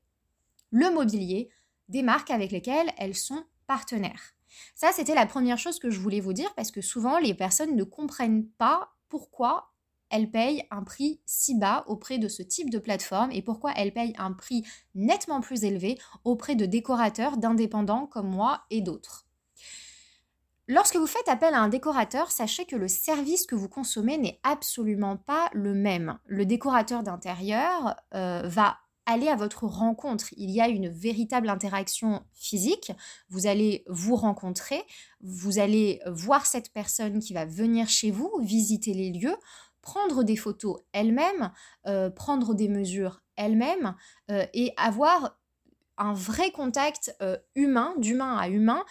le 0.71 0.89
mobilier 0.93 1.49
des 1.89 2.03
marques 2.03 2.31
avec 2.31 2.51
lesquelles 2.51 2.91
elles 2.97 3.15
sont 3.15 3.43
partenaires. 3.65 4.33
Ça, 4.75 4.91
c'était 4.93 5.15
la 5.15 5.25
première 5.25 5.57
chose 5.57 5.79
que 5.79 5.89
je 5.89 5.99
voulais 5.99 6.19
vous 6.19 6.33
dire 6.33 6.53
parce 6.55 6.71
que 6.71 6.81
souvent 6.81 7.19
les 7.19 7.33
personnes 7.33 7.75
ne 7.75 7.83
comprennent 7.83 8.47
pas 8.57 8.93
pourquoi 9.09 9.71
elle 10.09 10.31
paye 10.31 10.63
un 10.71 10.83
prix 10.83 11.19
si 11.25 11.55
bas 11.55 11.83
auprès 11.87 12.17
de 12.17 12.27
ce 12.27 12.41
type 12.41 12.69
de 12.69 12.79
plateforme 12.79 13.31
et 13.31 13.41
pourquoi 13.41 13.73
elle 13.75 13.93
paye 13.93 14.13
un 14.17 14.33
prix 14.33 14.63
nettement 14.95 15.41
plus 15.41 15.63
élevé 15.63 15.97
auprès 16.23 16.55
de 16.55 16.65
décorateurs, 16.65 17.37
d'indépendants 17.37 18.07
comme 18.07 18.29
moi 18.29 18.61
et 18.69 18.81
d'autres. 18.81 19.27
Lorsque 20.69 20.97
vous 20.97 21.07
faites 21.07 21.29
appel 21.29 21.53
à 21.53 21.61
un 21.61 21.69
décorateur, 21.69 22.29
sachez 22.29 22.65
que 22.65 22.75
le 22.75 22.89
service 22.89 23.45
que 23.45 23.55
vous 23.55 23.69
consommez 23.69 24.17
n'est 24.17 24.39
absolument 24.43 25.15
pas 25.15 25.49
le 25.53 25.73
même. 25.73 26.19
Le 26.25 26.45
décorateur 26.45 27.03
d'intérieur 27.03 27.95
euh, 28.13 28.41
va 28.43 28.77
aller 29.05 29.29
à 29.29 29.37
votre 29.37 29.65
rencontre. 29.65 30.27
Il 30.35 30.51
y 30.51 30.59
a 30.59 30.67
une 30.67 30.89
véritable 30.89 31.47
interaction 31.47 32.21
physique. 32.33 32.91
Vous 33.29 33.47
allez 33.47 33.85
vous 33.87 34.17
rencontrer, 34.17 34.83
vous 35.21 35.57
allez 35.57 36.01
voir 36.05 36.45
cette 36.45 36.73
personne 36.73 37.19
qui 37.19 37.33
va 37.33 37.45
venir 37.45 37.87
chez 37.87 38.11
vous, 38.11 38.29
visiter 38.41 38.93
les 38.93 39.11
lieux 39.11 39.37
prendre 39.87 40.23
des 40.23 40.35
photos 40.35 40.81
elle-même, 40.91 41.53
euh, 41.85 42.09
prendre 42.09 42.53
des 42.53 42.67
mesures 42.67 43.23
elle-même 43.37 43.95
euh, 44.29 44.45
et 44.53 44.73
avoir 44.75 45.39
un 45.97 46.11
vrai 46.11 46.51
contact 46.51 47.15
euh, 47.21 47.37
humain, 47.55 47.93
d'humain 47.97 48.35
à 48.35 48.49
humain, 48.49 48.83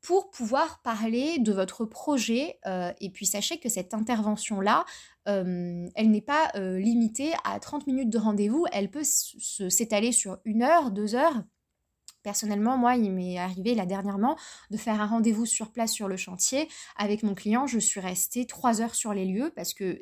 pour 0.00 0.32
pouvoir 0.32 0.82
parler 0.82 1.38
de 1.38 1.52
votre 1.52 1.84
projet. 1.84 2.58
et 3.00 3.10
puis 3.10 3.24
sachez 3.24 3.58
que 3.58 3.68
cette 3.68 3.94
intervention-là, 3.94 4.84
elle 5.26 6.10
n'est 6.10 6.20
pas 6.20 6.50
limitée 6.56 7.30
à 7.44 7.60
30 7.60 7.86
minutes 7.86 8.10
de 8.10 8.18
rendez-vous, 8.18 8.66
elle 8.72 8.90
peut 8.90 9.04
s'étaler 9.04 10.10
sur 10.10 10.38
une 10.44 10.64
heure, 10.64 10.90
deux 10.90 11.14
heures. 11.14 11.44
Personnellement, 12.24 12.76
moi, 12.76 12.96
il 12.96 13.12
m'est 13.12 13.38
arrivé 13.38 13.76
là 13.76 13.86
dernièrement 13.86 14.36
de 14.72 14.76
faire 14.76 15.00
un 15.00 15.06
rendez-vous 15.06 15.46
sur 15.46 15.70
place 15.70 15.92
sur 15.92 16.08
le 16.08 16.16
chantier 16.16 16.68
avec 16.96 17.22
mon 17.22 17.36
client. 17.36 17.68
Je 17.68 17.78
suis 17.78 18.00
restée 18.00 18.44
trois 18.44 18.80
heures 18.80 18.96
sur 18.96 19.14
les 19.14 19.24
lieux 19.24 19.52
parce 19.54 19.72
que 19.72 20.00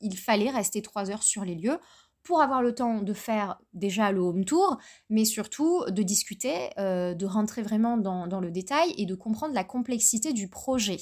il 0.00 0.16
fallait 0.18 0.50
rester 0.50 0.82
trois 0.82 1.10
heures 1.10 1.22
sur 1.22 1.44
les 1.44 1.54
lieux 1.54 1.78
pour 2.22 2.40
avoir 2.42 2.62
le 2.62 2.74
temps 2.74 3.00
de 3.00 3.12
faire 3.12 3.60
déjà 3.72 4.12
le 4.12 4.20
home 4.20 4.44
tour, 4.44 4.78
mais 5.08 5.24
surtout 5.24 5.84
de 5.88 6.02
discuter, 6.02 6.70
euh, 6.78 7.14
de 7.14 7.26
rentrer 7.26 7.62
vraiment 7.62 7.96
dans, 7.96 8.40
le 8.40 8.50
détail 8.50 8.92
et 8.98 9.06
de 9.06 9.14
comprendre 9.14 9.54
la 9.54 9.64
complexité 9.64 10.32
du 10.32 10.48
projet. 10.48 10.98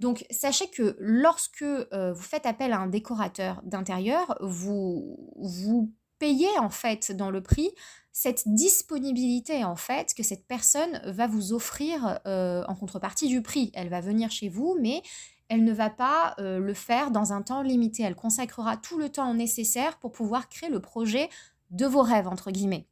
Donc 0.00 0.24
sachez 0.30 0.68
que 0.70 0.96
lorsque 0.98 1.62
euh, 1.62 2.12
vous 2.12 2.22
faites 2.22 2.46
appel 2.46 2.72
à 2.72 2.78
un 2.78 2.86
décorateur 2.86 3.60
d'intérieur, 3.64 4.36
vous, 4.40 5.32
vous 5.36 5.92
payez 6.18 6.58
en 6.58 6.70
fait 6.70 7.12
dans 7.12 7.30
le 7.30 7.42
prix 7.42 7.70
cette 8.12 8.48
disponibilité 8.48 9.62
en 9.64 9.76
fait 9.76 10.14
que 10.14 10.22
cette 10.22 10.46
personne 10.46 11.02
va 11.04 11.26
vous 11.26 11.52
offrir 11.52 12.18
euh, 12.26 12.64
en 12.66 12.74
contrepartie 12.74 13.28
du 13.28 13.42
prix. 13.42 13.70
Elle 13.74 13.90
va 13.90 14.00
venir 14.00 14.30
chez 14.30 14.48
vous, 14.48 14.74
mais 14.80 15.02
elle 15.48 15.64
ne 15.64 15.72
va 15.72 15.90
pas 15.90 16.34
euh, 16.38 16.58
le 16.58 16.74
faire 16.74 17.10
dans 17.10 17.32
un 17.32 17.42
temps 17.42 17.62
limité. 17.62 18.02
Elle 18.02 18.14
consacrera 18.14 18.76
tout 18.76 18.98
le 18.98 19.08
temps 19.08 19.32
nécessaire 19.34 19.98
pour 19.98 20.12
pouvoir 20.12 20.48
créer 20.48 20.70
le 20.70 20.80
projet 20.80 21.28
de 21.70 21.86
vos 21.86 22.02
rêves, 22.02 22.28
entre 22.28 22.50
guillemets. 22.50 22.86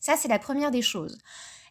Ça, 0.00 0.16
c'est 0.16 0.28
la 0.28 0.38
première 0.38 0.70
des 0.70 0.82
choses. 0.82 1.18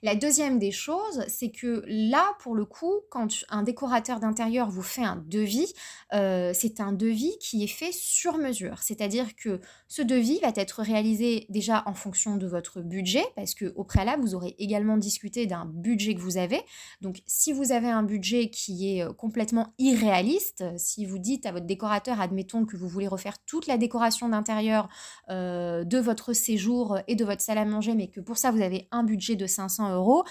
La 0.04 0.16
deuxième 0.16 0.60
des 0.60 0.72
choses, 0.72 1.24
c'est 1.28 1.50
que 1.50 1.84
là, 1.88 2.36
pour 2.40 2.56
le 2.56 2.66
coup, 2.66 2.94
quand 3.10 3.28
un 3.50 3.64
décorateur 3.64 4.20
d'intérieur 4.20 4.70
vous 4.70 4.82
fait 4.82 5.04
un 5.04 5.24
devis, 5.28 5.74
euh, 6.14 6.52
c'est 6.54 6.80
un 6.80 6.92
devis 6.92 7.38
qui 7.40 7.64
est 7.64 7.68
fait 7.68 7.92
sur 7.92 8.38
mesure. 8.38 8.80
C'est-à-dire 8.82 9.36
que 9.36 9.62
ce 9.88 10.02
devis 10.02 10.40
va 10.42 10.52
être 10.56 10.82
réalisé 10.82 11.46
déjà 11.50 11.84
en 11.86 11.94
fonction 11.94 12.36
de 12.36 12.48
votre 12.48 12.82
budget, 12.82 13.24
parce 13.36 13.56
qu'au 13.56 13.84
préalable, 13.84 14.22
vous 14.22 14.36
aurez 14.36 14.56
également 14.60 14.98
discuté 14.98 15.46
d'un 15.46 15.66
budget 15.66 16.16
que 16.16 16.22
vous 16.22 16.38
avez. 16.38 16.62
Donc, 17.02 17.22
si 17.26 17.54
vous 17.54 17.72
avez 17.72 17.90
un 17.90 18.04
budget 18.04 18.50
qui 18.50 18.98
est 18.98 19.04
euh, 19.04 19.14
complètement 19.14 19.74
irréaliste, 19.78 20.64
si 20.78 21.06
vous 21.06 21.20
dites 21.20 21.46
à 21.46 21.52
votre 21.52 21.66
décorateur, 21.66 22.20
admettons 22.20 22.66
que 22.66 22.78
vous 22.78 22.88
voulez 22.88 23.08
refaire 23.08 23.38
toute 23.46 23.68
la 23.68 23.78
décoration 23.78 24.30
d'intérieur 24.30 24.90
euh, 25.30 25.84
de 25.84 25.98
votre 25.98 26.34
séjour 26.34 27.00
et 27.08 27.16
de 27.16 27.26
votre 27.26 27.42
salle 27.42 27.58
à 27.58 27.66
manger, 27.66 27.96
mais 27.96 28.08
que 28.08 28.20
pour 28.20 28.38
ça, 28.38 28.52
vous 28.52 28.62
avez 28.62 28.88
un 28.92 29.04
budget 29.04 29.36
de 29.36 29.48
500 29.48 29.85
euros, 29.94 30.24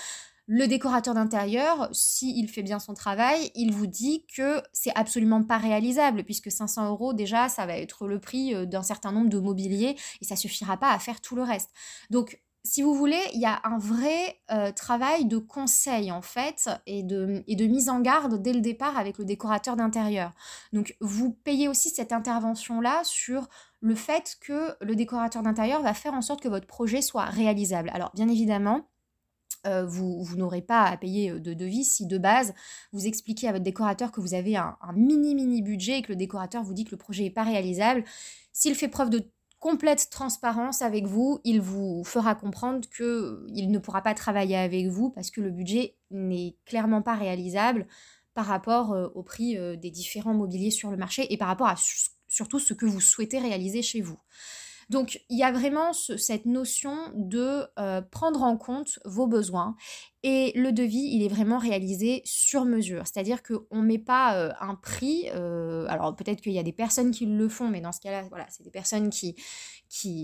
le 0.46 0.66
décorateur 0.66 1.14
d'intérieur, 1.14 1.88
s'il 1.92 2.50
fait 2.50 2.62
bien 2.62 2.78
son 2.78 2.92
travail, 2.92 3.50
il 3.54 3.72
vous 3.72 3.86
dit 3.86 4.26
que 4.36 4.62
c'est 4.74 4.94
absolument 4.94 5.42
pas 5.42 5.56
réalisable, 5.56 6.22
puisque 6.22 6.50
500 6.50 6.90
euros, 6.90 7.14
déjà, 7.14 7.48
ça 7.48 7.64
va 7.64 7.78
être 7.78 8.06
le 8.06 8.20
prix 8.20 8.54
euh, 8.54 8.66
d'un 8.66 8.82
certain 8.82 9.10
nombre 9.10 9.30
de 9.30 9.38
mobiliers 9.38 9.96
et 10.20 10.24
ça 10.24 10.36
suffira 10.36 10.76
pas 10.76 10.90
à 10.90 10.98
faire 10.98 11.22
tout 11.22 11.34
le 11.34 11.42
reste. 11.42 11.70
Donc, 12.10 12.42
si 12.66 12.82
vous 12.82 12.94
voulez, 12.94 13.20
il 13.34 13.40
y 13.40 13.46
a 13.46 13.60
un 13.64 13.78
vrai 13.78 14.40
euh, 14.50 14.72
travail 14.72 15.26
de 15.26 15.36
conseil 15.36 16.10
en 16.10 16.22
fait 16.22 16.70
et 16.86 17.02
de, 17.02 17.44
mise 17.66 17.90
en 17.90 18.00
garde 18.00 18.40
dès 18.40 18.54
le 18.54 18.62
départ 18.62 18.96
avec 18.96 19.18
le 19.18 19.26
décorateur 19.26 19.76
d'intérieur. 19.76 20.32
Donc 20.72 20.96
vous 21.00 21.30
payez 21.30 21.68
aussi 21.68 21.90
cette 21.90 22.10
intervention-là 22.10 23.02
sur 23.04 23.48
le 23.80 23.94
fait 23.94 24.38
que 24.40 24.74
le 24.80 24.96
décorateur 24.96 25.42
d'intérieur 25.42 25.82
va 25.82 25.92
faire 25.92 26.14
en 26.14 26.22
sorte 26.22 26.40
que 26.40 26.48
votre 26.48 26.66
projet 26.66 27.02
soit 27.02 27.26
réalisable. 27.26 27.90
Alors 27.92 28.10
bien 28.14 28.28
évidemment, 28.28 28.88
euh, 29.66 29.86
vous, 29.86 30.26
n'aurez 30.36 30.60
pas 30.60 30.82
à 30.82 30.96
payer 30.96 31.30
euh, 31.30 31.40
de 31.40 31.54
devis 31.54 31.84
si 31.84 32.06
de 32.06 32.18
base 32.18 32.52
vous 32.92 33.06
expliquez 33.06 33.48
à 33.48 33.52
votre 33.52 33.64
décorateur 33.64 34.12
que 34.12 34.20
vous 34.20 34.34
avez 34.34 34.56
un, 34.56 34.76
mini 34.94 35.34
mini 35.34 35.62
budget 35.62 35.98
et 35.98 36.02
que 36.02 36.12
le 36.12 36.16
décorateur 36.16 36.62
vous 36.62 36.74
dit 36.74 36.84
que 36.84 36.90
le 36.90 36.98
projet 36.98 37.24
n'est 37.24 37.30
pas 37.30 37.44
réalisable. 37.44 38.04
S'il 38.52 38.74
fait 38.74 38.88
preuve 38.88 39.08
de 39.08 39.22
complète 39.60 40.10
transparence 40.10 40.82
avec 40.82 41.06
vous, 41.06 41.40
il 41.44 41.62
vous 41.62 42.04
fera 42.04 42.34
comprendre 42.34 42.86
qu'il 42.94 43.06
euh, 43.06 43.66
ne 43.66 43.78
pourra 43.78 44.02
pas 44.02 44.12
travailler 44.12 44.56
avec 44.56 44.88
vous 44.88 45.08
parce 45.08 45.30
que 45.30 45.40
le 45.40 45.50
budget 45.50 45.96
n'est 46.10 46.56
clairement 46.66 47.00
pas 47.00 47.14
réalisable 47.14 47.86
par 48.34 48.46
rapport 48.46 49.12
au 49.14 49.22
prix 49.22 49.56
des 49.78 49.92
différents 49.92 50.34
mobiliers 50.34 50.72
sur 50.72 50.90
le 50.90 50.96
marché 50.96 51.32
et 51.32 51.36
par 51.36 51.46
rapport 51.46 51.68
à 51.68 51.76
surtout 52.26 52.58
ce 52.58 52.74
que 52.74 52.84
vous 52.84 53.00
souhaitez 53.00 53.38
réaliser 53.38 53.80
chez 53.80 54.00
vous. 54.00 54.18
Donc 54.90 55.20
il 55.28 55.38
y 55.38 55.42
a 55.42 55.52
vraiment 55.52 55.92
cette 55.92 56.46
notion 56.46 56.96
de 57.14 57.64
euh, 57.78 58.00
prendre 58.02 58.42
en 58.42 58.56
compte 58.56 58.98
vos 59.04 59.26
besoins 59.26 59.76
et 60.22 60.52
le 60.54 60.72
devis, 60.72 61.10
il 61.12 61.22
est 61.22 61.28
vraiment 61.28 61.58
réalisé 61.58 62.22
sur 62.24 62.64
mesure. 62.64 63.02
C'est-à-dire 63.06 63.42
qu'on 63.42 63.82
ne 63.82 63.86
met 63.86 63.98
pas 63.98 64.36
euh, 64.36 64.52
un 64.60 64.74
prix. 64.74 65.28
Euh, 65.34 65.86
alors 65.88 66.16
peut-être 66.16 66.40
qu'il 66.40 66.52
y 66.52 66.58
a 66.58 66.62
des 66.62 66.72
personnes 66.72 67.10
qui 67.10 67.26
le 67.26 67.48
font, 67.48 67.68
mais 67.68 67.80
dans 67.80 67.92
ce 67.92 68.00
cas-là, 68.00 68.24
voilà, 68.30 68.46
c'est 68.48 68.62
des 68.62 68.70
personnes 68.70 69.10
qui, 69.10 69.36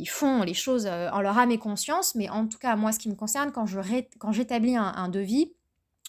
font 0.06 0.42
les 0.42 0.54
choses 0.54 0.86
en 0.86 1.20
leur 1.20 1.38
âme 1.38 1.50
et 1.50 1.58
conscience. 1.58 2.14
Mais 2.14 2.28
en 2.28 2.46
tout 2.46 2.58
cas, 2.58 2.76
moi, 2.76 2.92
ce 2.92 2.98
qui 2.98 3.08
me 3.08 3.14
concerne, 3.14 3.52
quand 3.52 4.32
j'établis 4.32 4.76
un, 4.76 4.92
un 4.96 5.08
devis, 5.08 5.52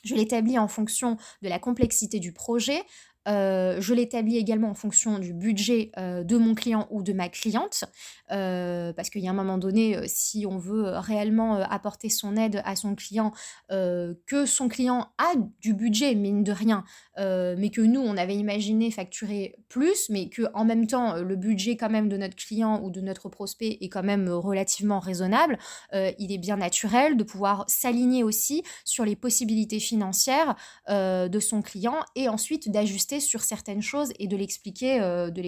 je 0.03 0.15
l'établis 0.15 0.57
en 0.57 0.67
fonction 0.67 1.17
de 1.41 1.49
la 1.49 1.59
complexité 1.59 2.19
du 2.19 2.33
projet, 2.33 2.81
euh, 3.27 3.79
je 3.79 3.93
l'établis 3.93 4.37
également 4.37 4.69
en 4.69 4.73
fonction 4.73 5.19
du 5.19 5.33
budget 5.33 5.91
euh, 5.97 6.23
de 6.23 6.37
mon 6.37 6.55
client 6.55 6.87
ou 6.89 7.03
de 7.03 7.13
ma 7.13 7.29
cliente, 7.29 7.83
euh, 8.31 8.93
parce 8.93 9.09
qu'il 9.09 9.21
y 9.21 9.27
a 9.27 9.31
un 9.31 9.35
moment 9.35 9.57
donné, 9.57 10.07
si 10.07 10.45
on 10.47 10.57
veut 10.57 10.97
réellement 10.97 11.61
apporter 11.61 12.09
son 12.09 12.35
aide 12.35 12.61
à 12.65 12.75
son 12.75 12.95
client, 12.95 13.31
que 13.69 14.45
son 14.45 14.67
client 14.67 15.09
a 15.17 15.33
du 15.59 15.73
budget, 15.73 16.15
mine 16.15 16.43
de 16.43 16.51
rien, 16.51 16.83
mais 17.17 17.69
que 17.69 17.81
nous, 17.81 18.01
on 18.01 18.17
avait 18.17 18.35
imaginé 18.35 18.91
facturer 18.91 19.55
plus, 19.69 20.09
mais 20.09 20.29
que 20.29 20.43
en 20.53 20.65
même 20.65 20.87
temps, 20.87 21.15
le 21.15 21.35
budget 21.35 21.77
quand 21.77 21.89
même 21.89 22.09
de 22.09 22.17
notre 22.17 22.35
client 22.35 22.81
ou 22.83 22.89
de 22.89 23.01
notre 23.01 23.29
prospect 23.29 23.77
est 23.81 23.89
quand 23.89 24.03
même 24.03 24.29
relativement 24.29 24.99
raisonnable, 24.99 25.57
il 25.93 26.31
est 26.31 26.37
bien 26.37 26.57
naturel 26.57 27.17
de 27.17 27.23
pouvoir 27.23 27.65
s'aligner 27.67 28.23
aussi 28.23 28.63
sur 28.85 29.05
les 29.05 29.15
possibilités 29.15 29.79
financières 29.79 30.55
de 30.87 31.39
son 31.39 31.61
client 31.61 31.99
et 32.15 32.29
ensuite 32.29 32.69
d'ajuster 32.69 33.19
sur 33.19 33.41
certaines 33.41 33.81
choses 33.81 34.11
et 34.19 34.27
de 34.27 34.37
l'expliquer, 34.37 35.01
euh, 35.01 35.29
de 35.29 35.41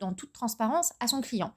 en, 0.00 0.14
toute 0.14 0.32
transparence 0.32 0.92
à 1.00 1.08
son 1.08 1.20
client. 1.20 1.54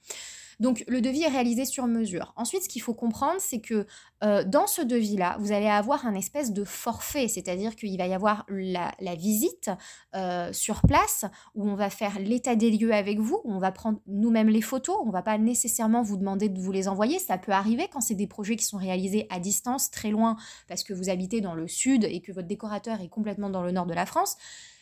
Donc 0.59 0.83
le 0.87 1.01
devis 1.01 1.23
est 1.23 1.29
réalisé 1.29 1.65
sur 1.65 1.87
mesure. 1.87 2.33
Ensuite, 2.35 2.63
ce 2.63 2.69
qu'il 2.69 2.81
faut 2.81 2.93
comprendre, 2.93 3.39
c'est 3.39 3.61
que 3.61 3.85
euh, 4.23 4.43
dans 4.43 4.67
ce 4.67 4.81
devis-là, 4.81 5.37
vous 5.39 5.51
allez 5.51 5.67
avoir 5.67 6.05
un 6.05 6.13
espèce 6.13 6.51
de 6.51 6.65
forfait, 6.65 7.27
c'est-à-dire 7.29 7.75
qu'il 7.75 7.97
va 7.97 8.07
y 8.07 8.13
avoir 8.13 8.45
la, 8.49 8.91
visite 9.15 9.71
euh, 10.15 10.51
sur 10.51 10.81
place 10.81 11.25
où 11.55 11.67
on 11.67 11.75
va 11.75 11.89
faire 11.89 12.19
l'état 12.19 12.55
des 12.55 12.71
lieux 12.71 12.93
avec 12.93 13.19
vous, 13.19 13.41
où 13.45 13.53
on 13.53 13.59
va 13.59 13.71
prendre 13.71 13.99
nous-mêmes 14.07 14.49
les 14.49 14.61
photos, 14.61 14.97
on 15.01 15.07
ne 15.07 15.11
va 15.11 15.21
pas 15.21 15.37
nécessairement 15.37 16.01
vous 16.01 16.17
demander 16.17 16.49
de 16.49 16.59
vous 16.59 16.71
les 16.71 16.87
envoyer, 16.87 17.19
ça 17.19 17.37
peut 17.37 17.53
arriver 17.53 17.87
quand 17.91 18.01
c'est 18.01 18.15
des 18.15 18.27
projets 18.27 18.55
qui 18.55 18.65
sont 18.65 18.77
réalisés 18.77 19.27
à 19.29 19.39
distance, 19.39 19.91
très 19.91 20.09
loin, 20.09 20.35
parce 20.67 20.83
que 20.83 20.93
vous 20.93 21.09
habitez 21.09 21.41
dans 21.41 21.53
le 21.53 21.67
sud 21.67 22.03
et 22.03 22.21
que 22.21 22.31
votre 22.31 22.47
décorateur 22.47 23.01
est 23.01 23.09
complètement 23.09 23.49
dans 23.49 23.63
le 23.63 23.71
nord 23.71 23.85
de 23.85 23.93
la 23.93 24.05
France, 24.05 24.35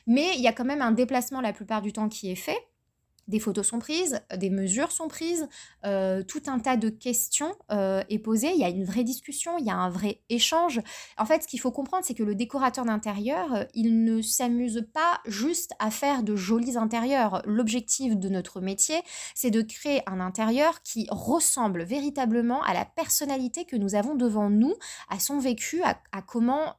mais 0.08 0.36
il 0.36 0.42
y 0.42 0.48
a 0.48 0.54
quand 0.54 0.66
même 0.66 0.82
un 0.82 0.92
déplacement 0.92 1.42
la 1.42 1.54
plupart 1.54 1.82
du 1.82 1.94
temps 1.94 2.10
qui 2.10 2.32
est 2.32 2.36
fait 2.36 2.58
des 3.28 3.40
photos 3.40 3.68
sont 3.68 3.80
prises, 3.80 4.22
des 4.36 4.50
mesures 4.50 4.92
sont 4.92 5.08
prises, 5.08 5.48
euh, 5.86 6.24
tout 6.24 6.42
un 6.48 6.60
tas 6.60 6.78
de 6.78 6.90
questions 6.90 7.54
euh, 7.72 8.02
est 8.10 8.20
posé, 8.20 8.52
il 8.54 8.60
y 8.60 8.64
a 8.64 8.70
une 8.70 8.86
vraie 8.86 9.04
discussion, 9.04 9.58
il 9.58 9.66
y 9.66 9.70
a 9.70 9.76
un 9.76 9.90
vrai 9.90 10.22
échange. 10.30 10.82
En 11.18 11.26
fait, 11.26 11.44
ce 11.44 11.48
qu'il 11.48 11.60
faut 11.60 11.72
comprendre, 11.72 12.06
c'est 12.06 12.14
que 12.14 12.24
le 12.24 12.36
décorateur 12.36 12.86
d'intérieur, 12.86 13.54
euh, 13.54 13.64
il 13.74 14.04
ne 14.04 14.22
s'amuse 14.22 14.88
pas 14.94 15.22
juste 15.26 15.74
à 15.80 15.92
faire 15.92 16.24
de 16.24 16.36
jolis 16.36 16.78
intérieurs. 16.78 17.42
L'objectif 17.46 18.16
de 18.16 18.30
notre 18.30 18.62
métier, 18.62 19.02
c'est 19.36 19.52
de 19.52 19.62
créer 19.62 20.02
un 20.08 20.20
intérieur 20.20 20.82
qui 20.82 21.08
ressemble 21.10 21.84
véritablement 21.84 22.64
à 22.64 22.74
la 22.74 22.86
personnalité 22.86 23.66
que 23.66 23.76
nous 23.76 23.96
avons 23.96 24.16
devant 24.16 24.50
nous, 24.50 24.74
à 25.10 25.20
son 25.20 25.40
vécu, 25.40 25.82
à, 25.84 26.22
comment 26.22 26.76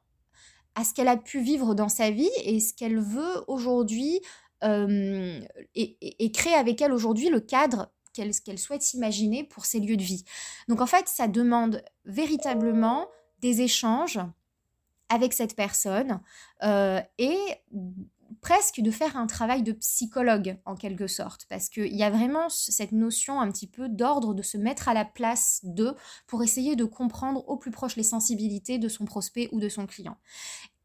à 0.75 0.83
ce 0.83 0.93
qu'elle 0.93 1.07
a 1.07 1.17
pu 1.17 1.41
vivre 1.41 1.75
dans 1.75 1.89
sa 1.89 2.11
vie 2.11 2.29
et 2.43 2.59
ce 2.59 2.73
qu'elle 2.73 2.99
veut 2.99 3.43
aujourd'hui 3.47 4.21
et, 4.61 6.31
créer 6.31 6.53
avec 6.53 6.81
elle 6.81 6.91
aujourd'hui 6.91 7.29
le 7.29 7.39
cadre 7.39 7.91
qu'elle 8.13 8.59
souhaite 8.59 8.81
s'imaginer 8.81 9.43
pour 9.43 9.65
ses 9.65 9.79
lieux 9.79 9.97
de 9.97 10.03
vie. 10.03 10.25
Donc 10.67 10.81
en 10.81 10.85
fait, 10.85 11.07
ça 11.07 11.27
demande 11.27 11.83
véritablement 12.05 13.07
des 13.41 13.61
échanges 13.61 14.19
avec 15.09 15.33
cette 15.33 15.55
personne 15.55 16.21
euh, 16.63 17.01
et 17.17 17.37
presque 18.41 18.79
de 18.79 18.91
faire 18.91 19.17
un 19.17 19.27
travail 19.27 19.63
de 19.63 19.71
psychologue 19.73 20.57
en 20.65 20.75
quelque 20.75 21.07
sorte, 21.07 21.45
parce 21.49 21.67
qu'il 21.69 21.95
y 21.95 22.03
a 22.03 22.09
vraiment 22.09 22.47
cette 22.49 22.91
notion 22.91 23.41
un 23.41 23.51
petit 23.51 23.67
peu 23.67 23.89
d'ordre 23.89 24.33
de 24.33 24.43
se 24.43 24.57
mettre 24.57 24.87
à 24.87 24.93
la 24.93 25.05
place 25.05 25.61
d'eux 25.63 25.95
pour 26.27 26.43
essayer 26.43 26.75
de 26.75 26.85
comprendre 26.85 27.47
au 27.47 27.57
plus 27.57 27.71
proche 27.71 27.95
les 27.95 28.03
sensibilités 28.03 28.77
de 28.77 28.87
son 28.87 29.05
prospect 29.05 29.49
ou 29.51 29.59
de 29.59 29.67
son 29.67 29.87
client. 29.87 30.17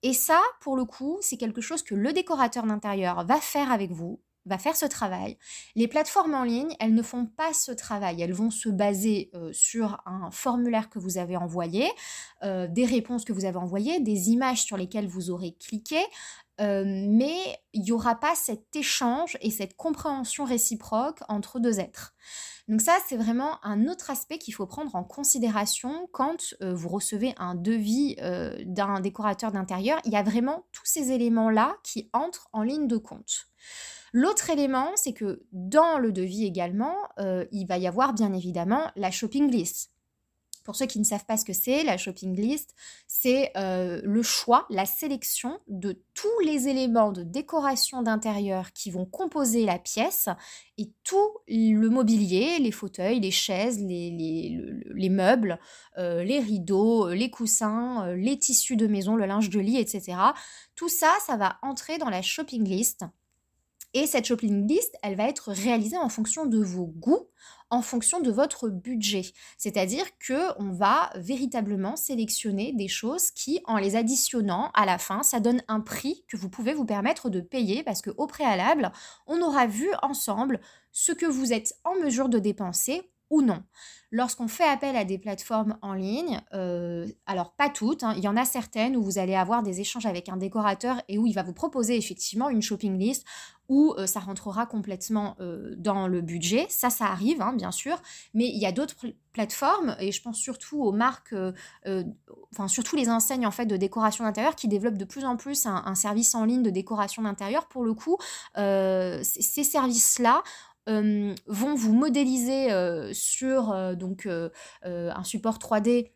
Et 0.05 0.13
ça, 0.13 0.43
pour 0.61 0.77
le 0.77 0.85
coup, 0.85 1.17
c'est 1.23 1.39
quelque 1.39 1.63
chose 1.63 1.83
que 1.83 1.95
le 1.95 2.13
décorateur 2.13 2.67
d'intérieur 2.67 3.25
va 3.25 3.41
faire 3.41 3.73
avec 3.73 3.91
vous, 3.91 4.21
va 4.45 4.59
faire 4.59 4.77
ce 4.77 4.85
travail. 4.85 5.39
Les 5.77 5.89
plateformes 5.89 6.35
en 6.35 6.45
ligne, 6.45 6.77
elles 6.79 6.93
ne 6.93 7.01
font 7.01 7.25
pas 7.25 7.55
ce 7.55 7.73
travail. 7.73 8.21
Elles 8.21 8.35
vont 8.35 8.51
se 8.51 8.69
baser 8.69 9.31
euh, 9.35 9.51
sur 9.55 10.03
un 10.05 10.31
formulaire 10.31 10.91
que 10.91 10.99
vous 10.99 11.17
avez 11.17 11.39
envoyé, 11.39 11.91
euh, 12.43 12.69
des 12.69 12.85
réponses 12.85 13.25
que 13.25 13.33
vous 13.33 13.47
avez 13.47 13.57
envoyées, 13.57 13.99
des 13.99 14.29
images 14.29 14.63
sur 14.63 14.77
lesquelles 14.77 15.09
vous 15.09 15.31
aurez 15.31 15.57
cliqué, 15.59 16.01
euh, 16.61 16.85
mais 16.85 17.39
il 17.73 17.81
n'y 17.81 17.93
aura 17.93 18.15
pas 18.15 18.35
cet 18.35 18.77
échange 18.77 19.39
et 19.41 19.51
cette 19.51 19.75
compréhension 19.75 20.45
réciproque 20.45 21.21
entre 21.31 21.61
deux 21.61 21.81
êtres. 21.81 22.15
Donc 22.67 22.81
ça, 22.81 22.97
c'est 23.07 23.17
vraiment 23.17 23.63
un 23.63 23.89
autre 23.89 24.11
aspect 24.11 24.39
qu'il 24.39 24.55
faut 24.55 24.67
prendre 24.67 24.95
en 24.97 25.05
considération 25.05 26.09
quand 26.13 26.55
euh, 26.63 26.75
vous 26.75 26.89
recevez 26.89 27.35
un 27.37 27.55
devis 27.55 28.17
euh, 28.23 28.57
d'un 28.65 29.01
décorateur 29.01 29.53
d'intérieur. 29.53 30.01
Il 30.05 30.13
y 30.13 30.17
a 30.17 30.23
vraiment 30.23 30.65
tous 30.73 30.87
ces 30.87 31.13
éléments-là 31.13 31.77
qui 31.83 32.09
entrent 32.15 32.49
en 32.53 32.63
ligne 32.63 32.89
de 32.89 32.97
compte. 32.97 33.49
L'autre 34.15 34.49
élément, 34.49 34.91
c'est 34.95 35.13
que 35.13 35.43
dans 35.53 35.99
le 35.99 36.13
devis 36.13 36.47
également, 36.47 36.97
euh, 37.19 37.45
il 37.53 37.67
va 37.67 37.77
y 37.77 37.87
avoir 37.87 38.15
bien 38.15 38.33
évidemment 38.33 38.91
la 38.97 39.11
shopping 39.11 39.51
list. 39.51 39.94
Pour 40.65 40.77
ceux 40.77 40.87
qui 40.87 40.99
ne 40.99 41.05
savent 41.05 41.27
pas 41.27 41.37
ce 41.37 41.45
que 41.45 41.53
c'est, 41.53 41.85
la 41.85 41.99
shopping 41.99 42.35
list, 42.35 42.75
c'est 43.07 43.53
euh, 43.57 44.01
le 44.03 44.23
choix, 44.23 44.67
la 44.71 44.87
sélection 44.87 45.61
de 45.69 46.03
tous 46.15 46.41
les 46.43 46.69
éléments 46.69 47.13
de 47.13 47.23
décoration 47.23 48.03
d'intérieur 48.03 48.73
qui 48.73 48.91
vont 48.91 49.05
composer 49.05 49.67
la 49.67 49.79
pièce 49.79 50.31
et 50.79 50.91
tout 51.05 51.37
le 51.47 51.89
mobilier, 51.89 52.59
les 52.59 52.73
fauteuils, 52.73 53.21
les 53.21 53.31
chaises, 53.31 53.79
les, 53.79 55.09
meubles, 55.11 55.59
euh, 55.99 56.25
les 56.25 56.41
rideaux, 56.41 57.11
les 57.11 57.31
coussins, 57.31 58.09
euh, 58.09 58.17
les 58.17 58.39
tissus 58.39 58.77
de 58.77 58.87
maison, 58.87 59.17
le 59.17 59.27
linge 59.27 59.51
de 59.51 59.61
lit, 59.61 59.77
etc. 59.77 60.17
Tout 60.75 60.89
ça, 60.89 61.13
ça 61.27 61.37
va 61.37 61.59
entrer 61.61 61.99
dans 61.99 62.09
la 62.09 62.23
shopping 62.23 62.67
list. 62.67 63.05
Et 63.93 64.07
cette 64.07 64.25
shopping 64.25 64.67
list, 64.67 64.97
elle 65.03 65.15
va 65.15 65.29
être 65.29 65.53
réalisée 65.53 65.97
en 65.97 66.09
fonction 66.09 66.47
de 66.47 66.59
vos 66.59 66.87
goûts, 66.87 67.29
en 67.75 67.83
fonction 67.83 68.21
de 68.21 68.31
votre 68.31 68.69
budget. 68.69 69.33
C'est-à-dire 69.59 70.07
que 70.19 70.59
on 70.61 70.71
va 70.71 71.11
véritablement 71.17 71.97
sélectionner 71.97 72.73
des 72.73 72.87
choses 72.87 73.33
qui, 73.33 73.61
en 73.65 73.79
les 73.79 73.97
additionnant 73.97 74.71
à 74.75 74.87
la 74.87 74.97
fin, 74.97 75.25
ça 75.25 75.41
donne 75.41 75.63
un 75.67 75.81
prix 75.81 76.25
que 76.29 76.37
vous 76.37 76.49
pouvez 76.49 76.73
vous 76.73 76.85
permettre 76.85 77.31
de 77.31 77.41
payer 77.41 77.83
parce 77.83 78.01
qu'au 78.01 78.27
préalable, 78.29 78.93
on 79.27 79.43
aura 79.43 79.67
vu 79.67 79.89
ensemble 80.03 80.61
ce 80.93 81.11
que 81.11 81.27
vous 81.27 81.53
êtes 81.53 81.75
en 81.83 81.97
mesure 81.97 82.29
de 82.29 82.39
dépenser 82.39 83.11
ou 83.31 83.43
non. 83.43 83.65
Lorsqu'on 84.13 84.47
fait 84.47 84.69
appel 84.69 84.95
à 84.95 85.05
des 85.05 85.19
plateformes 85.19 85.77
en 85.83 85.95
ligne, 85.95 86.41
euh, 86.53 87.09
alors 87.27 87.53
pas 87.55 87.69
toutes, 87.69 88.05
hein, 88.05 88.15
il 88.17 88.23
y 88.23 88.29
en 88.29 88.37
a 88.37 88.45
certaines 88.45 88.97
où 88.97 89.03
vous 89.03 89.19
allez 89.19 89.35
avoir 89.35 89.65
des 89.65 89.81
échanges 89.81 90.07
avec 90.07 90.29
un 90.29 90.37
décorateur 90.37 91.03
et 91.09 91.19
où 91.19 91.27
il 91.27 91.35
va 91.35 91.43
vous 91.43 91.53
proposer 91.53 91.97
effectivement 91.97 92.49
une 92.51 92.63
shopping 92.63 92.97
list 92.97 93.27
où 93.69 93.95
euh, 93.97 94.07
ça 94.07 94.21
rentrera 94.21 94.67
complètement 94.67 95.37
euh, 95.41 95.75
dans 95.77 96.07
le 96.07 96.21
budget. 96.21 96.67
Ça, 96.69 96.91
ça 96.91 97.07
arrive, 97.07 97.41
hein, 97.43 97.53
bien 97.53 97.71
sûr, 97.71 98.01
mais 98.35 98.47
il 98.47 98.59
y 98.59 98.67
a 98.67 98.73
d'autres 98.73 98.95
plateformes 99.33 99.97
et 99.99 100.13
je 100.13 100.23
pense 100.23 100.39
surtout 100.39 100.83
aux 100.83 100.93
marques, 100.93 101.35
enfin 102.53 102.69
surtout 102.69 102.95
les 102.95 103.11
enseignes 103.11 103.47
en 103.47 103.51
fait 103.51 103.67
de 103.67 103.77
décoration 103.77 104.23
d'intérieur 104.23 104.55
qui 104.55 104.69
développent 104.69 104.97
de 104.97 105.05
plus 105.05 105.25
en 105.25 105.37
plus 105.37 105.67
un, 105.67 105.83
un 105.87 105.97
service 105.97 106.37
en 106.37 106.45
ligne 106.45 106.63
de 106.63 106.71
décoration 106.71 107.23
d'intérieur. 107.23 107.67
Pour 107.67 107.85
le 107.85 107.95
coup, 107.95 108.17
ces 108.55 109.65
services-là 109.65 110.45
vont 110.87 111.75
vous 111.75 111.93
modéliser 111.95 112.69
sur 113.13 113.97
donc 113.97 114.29
un 114.85 115.25
support 115.25 115.59
3D 115.59 116.14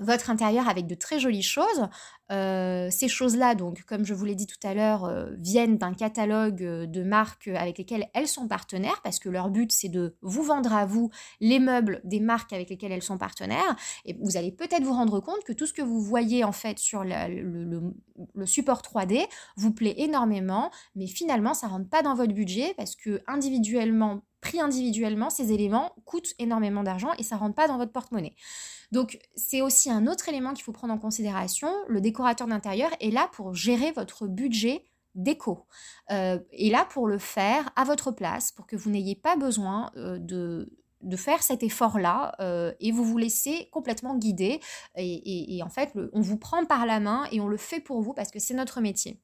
votre 0.00 0.30
intérieur 0.30 0.68
avec 0.68 0.86
de 0.86 0.94
très 0.94 1.20
jolies 1.20 1.42
choses. 1.42 1.88
Euh, 2.32 2.88
ces 2.90 3.08
choses-là, 3.08 3.54
donc, 3.54 3.82
comme 3.84 4.04
je 4.04 4.14
vous 4.14 4.24
l'ai 4.24 4.34
dit 4.34 4.46
tout 4.46 4.58
à 4.62 4.72
l'heure, 4.72 5.04
euh, 5.04 5.30
viennent 5.38 5.78
d'un 5.78 5.94
catalogue 5.94 6.62
euh, 6.62 6.86
de 6.86 7.02
marques 7.02 7.48
avec 7.48 7.78
lesquelles 7.78 8.08
elles 8.14 8.28
sont 8.28 8.48
partenaires, 8.48 9.00
parce 9.02 9.18
que 9.18 9.28
leur 9.28 9.50
but, 9.50 9.72
c'est 9.72 9.88
de 9.88 10.16
vous 10.22 10.42
vendre 10.42 10.72
à 10.72 10.86
vous 10.86 11.10
les 11.40 11.58
meubles 11.58 12.00
des 12.04 12.20
marques 12.20 12.52
avec 12.52 12.70
lesquelles 12.70 12.92
elles 12.92 13.02
sont 13.02 13.18
partenaires. 13.18 13.76
Et 14.04 14.16
vous 14.20 14.36
allez 14.36 14.52
peut-être 14.52 14.84
vous 14.84 14.92
rendre 14.92 15.20
compte 15.20 15.44
que 15.44 15.52
tout 15.52 15.66
ce 15.66 15.72
que 15.72 15.82
vous 15.82 16.00
voyez 16.00 16.44
en 16.44 16.52
fait 16.52 16.78
sur 16.78 17.04
le, 17.04 17.92
support 18.44 18.82
3D 18.82 19.26
vous 19.56 19.72
plaît 19.72 19.94
énormément, 19.98 20.70
mais 20.94 21.06
finalement, 21.06 21.52
ça 21.52 21.66
rentre 21.66 21.88
pas 21.88 22.02
dans 22.02 22.14
votre 22.14 22.32
budget 22.32 22.74
parce 22.76 22.96
que 22.96 23.20
individuellement, 23.26 24.22
individuellement, 24.58 25.30
ces 25.30 25.52
éléments 25.52 25.94
coûtent 26.04 26.34
énormément 26.38 26.82
d'argent 26.82 27.10
et 27.18 27.22
ça 27.22 27.36
rentre 27.36 27.54
pas 27.54 27.68
dans 27.68 27.76
votre 27.76 27.92
porte-monnaie. 27.92 28.34
Donc 28.90 29.18
c'est 29.36 29.60
aussi 29.60 29.90
un 29.90 30.06
autre 30.06 30.28
élément 30.28 30.52
qu'il 30.52 30.64
faut 30.64 30.72
prendre 30.72 30.94
en 30.94 30.98
considération. 30.98 31.68
Le 31.88 32.00
décorateur 32.00 32.48
d'intérieur 32.48 32.90
est 33.00 33.10
là 33.10 33.28
pour 33.32 33.54
gérer 33.54 33.92
votre 33.92 34.26
budget 34.26 34.84
déco. 35.14 35.66
Euh, 36.10 36.38
et 36.52 36.70
là 36.70 36.86
pour 36.90 37.06
le 37.06 37.18
faire 37.18 37.70
à 37.76 37.84
votre 37.84 38.10
place, 38.10 38.52
pour 38.52 38.66
que 38.66 38.76
vous 38.76 38.90
n'ayez 38.90 39.14
pas 39.14 39.36
besoin 39.36 39.90
euh, 39.96 40.18
de, 40.18 40.72
de 41.02 41.16
faire 41.16 41.42
cet 41.42 41.62
effort-là 41.62 42.34
euh, 42.40 42.72
et 42.80 42.92
vous 42.92 43.04
vous 43.04 43.18
laissez 43.18 43.68
complètement 43.72 44.16
guider. 44.16 44.60
Et, 44.96 45.60
en 45.62 45.68
fait, 45.68 45.92
on 46.12 46.20
vous 46.20 46.36
prend 46.36 46.64
par 46.64 46.86
la 46.86 47.00
main 47.00 47.24
et 47.32 47.40
on 47.40 47.48
le 47.48 47.56
fait 47.56 47.80
pour 47.80 48.00
vous 48.02 48.12
parce 48.12 48.30
que 48.30 48.38
c'est 48.38 48.54
notre 48.54 48.80
métier. 48.80 49.20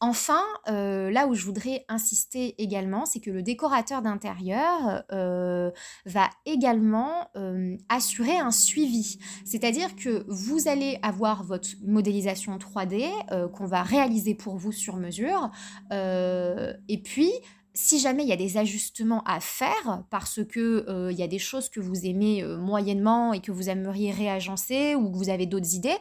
Enfin, 0.00 0.42
euh, 0.68 1.10
là 1.10 1.26
où 1.26 1.34
je 1.34 1.46
voudrais 1.46 1.86
insister 1.88 2.54
également, 2.62 3.06
c'est 3.06 3.20
que 3.20 3.30
le 3.30 3.42
décorateur 3.42 4.02
d'intérieur 4.02 5.04
euh, 5.10 5.70
va 6.04 6.28
également 6.44 7.30
euh, 7.34 7.78
assurer 7.88 8.36
un 8.36 8.50
suivi. 8.50 9.18
C'est-à-dire 9.46 9.96
que 9.96 10.26
vous 10.28 10.68
allez 10.68 10.98
avoir 11.00 11.44
votre 11.44 11.68
modélisation 11.82 12.58
3D 12.58 13.08
qu'on 13.52 13.66
va 13.66 13.82
réaliser 13.82 14.34
pour 14.34 14.56
vous 14.56 14.72
sur 14.72 14.96
mesure. 14.96 15.50
et 15.90 17.02
puis, 17.02 17.32
si 17.72 17.98
jamais 17.98 18.22
il 18.22 18.28
y 18.28 18.32
a 18.32 18.36
des 18.36 18.58
ajustements 18.58 19.22
à 19.24 19.40
faire 19.40 20.04
parce 20.10 20.40
que 20.44 21.10
il 21.10 21.16
y 21.16 21.22
a 21.22 21.28
des 21.28 21.38
choses 21.38 21.68
que 21.68 21.80
vous 21.80 22.04
aimez 22.04 22.42
moyennement 22.44 23.32
et 23.32 23.40
que 23.40 23.52
vous 23.52 23.68
aimeriez 23.70 24.12
réagencer 24.12 24.94
ou 24.94 25.10
que 25.10 25.16
vous 25.16 25.30
avez 25.30 25.46
d'autres 25.46 25.74
idées, 25.74 25.96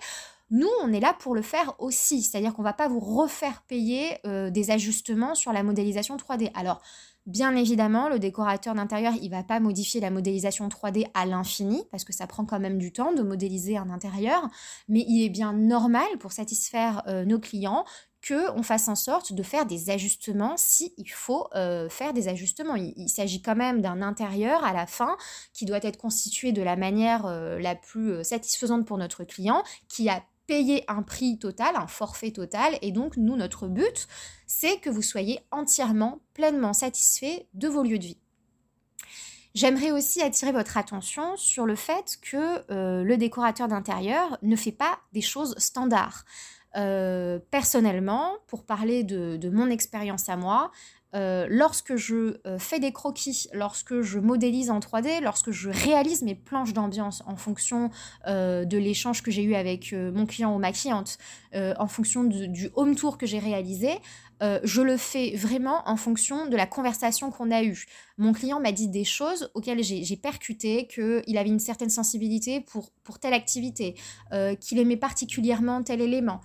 nous, 0.52 0.70
on 0.84 0.94
est 0.94 1.00
là 1.00 1.16
pour 1.18 1.34
le 1.34 1.42
faire 1.42 1.74
aussi, 1.80 2.22
c'est-à-dire 2.22 2.54
qu'on 2.54 2.62
ne 2.62 2.68
va 2.68 2.74
pas 2.74 2.88
vous 2.88 3.00
refaire 3.00 3.64
payer 3.64 4.18
euh, 4.28 4.52
des 4.52 4.70
ajustements 4.70 5.34
sur 5.34 5.52
la 5.52 5.64
modélisation 5.64 6.18
3D. 6.18 6.52
Alors, 6.54 6.82
bien 7.26 7.56
évidemment, 7.56 8.10
le 8.10 8.20
décorateur 8.20 8.76
d'intérieur, 8.76 9.14
il 9.20 9.32
ne 9.32 9.36
va 9.36 9.44
pas 9.44 9.60
modifier 9.60 10.00
la 10.02 10.12
modélisation 10.12 10.68
3D 10.68 11.08
à 11.16 11.26
l'infini, 11.26 11.88
parce 11.90 12.04
que 12.04 12.14
ça 12.14 12.28
prend 12.28 12.46
quand 12.46 12.60
même 12.60 12.78
du 12.78 12.94
temps 12.94 13.12
de 13.12 13.24
modéliser 13.24 13.78
un 13.78 13.90
intérieur, 13.90 14.48
mais 14.88 15.04
il 15.08 15.26
est 15.26 15.30
bien 15.30 15.52
normal 15.52 16.06
pour 16.20 16.32
satisfaire 16.32 17.02
euh, 17.08 17.26
nos 17.26 17.40
clients 17.40 17.84
qu'on 18.28 18.64
fasse 18.64 18.88
en 18.88 18.96
sorte 18.96 19.34
de 19.34 19.44
faire 19.44 19.68
des 19.68 19.92
ajustements 19.92 20.56
si 20.58 20.96
faut 21.12 21.48
euh, 21.56 21.90
faire 21.90 22.12
des 22.12 22.28
ajustements. 22.28 22.76
Il, 22.76 23.10
s'agit 23.10 23.42
quand 23.42 23.56
même 23.56 23.82
d'un 23.82 24.02
intérieur 24.02 24.64
à 24.64 24.74
la 24.74 24.88
fin 24.88 25.16
qui 25.54 25.66
doit 25.66 25.80
être 25.84 25.98
constitué 25.98 26.52
de 26.52 26.64
la 26.64 26.76
manière 26.76 27.28
la 27.28 27.76
plus 27.76 28.24
satisfaisante 28.24 28.86
pour 28.88 28.98
notre 28.98 29.26
client, 29.26 29.64
qui 29.88 30.10
a 30.10 30.24
payé 30.48 30.84
un 30.88 31.02
prix 31.04 31.38
total, 31.40 31.76
un 31.76 31.88
forfait 31.88 32.32
total, 32.32 32.78
et 32.82 32.92
donc 32.92 33.18
nous, 33.18 33.36
notre 33.36 33.68
but, 33.68 34.08
c'est 34.48 34.80
que 34.80 34.90
vous 34.90 35.02
soyez 35.02 35.40
entièrement, 35.52 36.22
pleinement 36.34 36.74
satisfait 36.74 37.48
de 37.54 37.68
vos 37.68 37.84
lieux 37.84 38.00
de 38.00 38.06
vie. 38.06 38.18
J'aimerais 39.54 39.92
aussi 39.92 40.22
attirer 40.22 40.52
votre 40.52 40.78
attention 40.78 41.38
sur 41.38 41.66
le 41.66 41.76
fait 41.76 42.18
que 42.22 42.66
le 42.70 43.16
décorateur 43.16 43.70
d'intérieur 43.70 44.38
ne 44.42 44.58
fait 44.58 44.74
pas 44.74 45.00
des 45.14 45.22
choses 45.22 45.56
standards. 45.58 46.26
Euh, 46.78 47.40
personnellement, 47.52 48.34
pour 48.48 48.66
parler 48.66 49.04
de, 49.04 49.50
mon 49.50 49.70
expérience 49.70 50.28
à 50.28 50.36
moi, 50.36 50.72
euh, 51.16 51.48
lorsque 51.50 51.96
je 51.96 52.38
euh, 52.46 52.60
fais 52.60 52.80
des 52.80 52.92
croquis, 52.92 53.48
lorsque 53.54 54.02
je 54.02 54.20
modélise 54.20 54.70
en 54.70 54.80
3D, 54.80 55.22
lorsque 55.22 55.52
je 55.52 55.70
réalise 55.70 56.22
mes 56.22 56.36
planches 56.36 56.74
d'ambiance 56.74 57.24
en 57.26 57.36
fonction 57.36 57.90
de 58.26 58.78
l'échange 58.78 59.22
que 59.24 59.32
j'ai 59.32 59.44
eu 59.44 59.56
avec 59.56 59.94
mon 59.94 60.26
client 60.26 60.56
ou 60.56 60.60
ma 60.60 60.72
cliente, 60.72 61.18
en 61.54 61.88
fonction 61.88 62.24
du 62.24 62.70
home 62.76 62.96
tour 62.96 63.18
que 63.18 63.26
j'ai 63.26 63.40
réalisé, 63.40 63.90
je 64.42 64.82
le 64.82 64.98
fais 64.98 65.36
vraiment 65.36 65.88
en 65.88 65.96
fonction 65.96 66.48
de 66.48 66.56
la 66.56 66.66
conversation 66.66 67.32
qu'on 67.32 67.52
a 67.52 67.64
eue. 67.64 67.86
Mon 68.18 68.34
client 68.34 68.60
m'a 68.60 68.72
dit 68.72 68.88
des 68.88 69.04
choses 69.04 69.50
auxquelles 69.54 69.84
j'ai 69.84 70.18
percuté, 70.18 70.88
qu'il 70.88 71.38
avait 71.38 71.50
une 71.50 71.60
certaine 71.60 71.90
sensibilité 71.90 72.62
pour, 72.62 72.92
pour 73.04 73.20
telle 73.20 73.34
activité, 73.34 73.96
qu'il 74.60 74.80
aimait 74.80 74.98
particulièrement 74.98 75.84
tel 75.84 76.02
élément. 76.02 76.42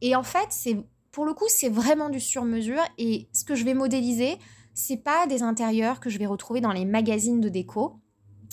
Et 0.00 0.14
en 0.16 0.22
fait, 0.22 0.48
c'est 0.50 0.76
pour 1.12 1.24
le 1.24 1.34
coup, 1.34 1.46
c'est 1.48 1.68
vraiment 1.68 2.08
du 2.08 2.20
sur-mesure. 2.20 2.82
Et 2.98 3.28
ce 3.32 3.44
que 3.44 3.54
je 3.54 3.64
vais 3.64 3.74
modéliser, 3.74 4.38
c'est 4.74 4.96
pas 4.96 5.26
des 5.26 5.42
intérieurs 5.42 6.00
que 6.00 6.10
je 6.10 6.18
vais 6.18 6.26
retrouver 6.26 6.60
dans 6.60 6.72
les 6.72 6.84
magazines 6.84 7.40
de 7.40 7.48
déco. 7.48 8.00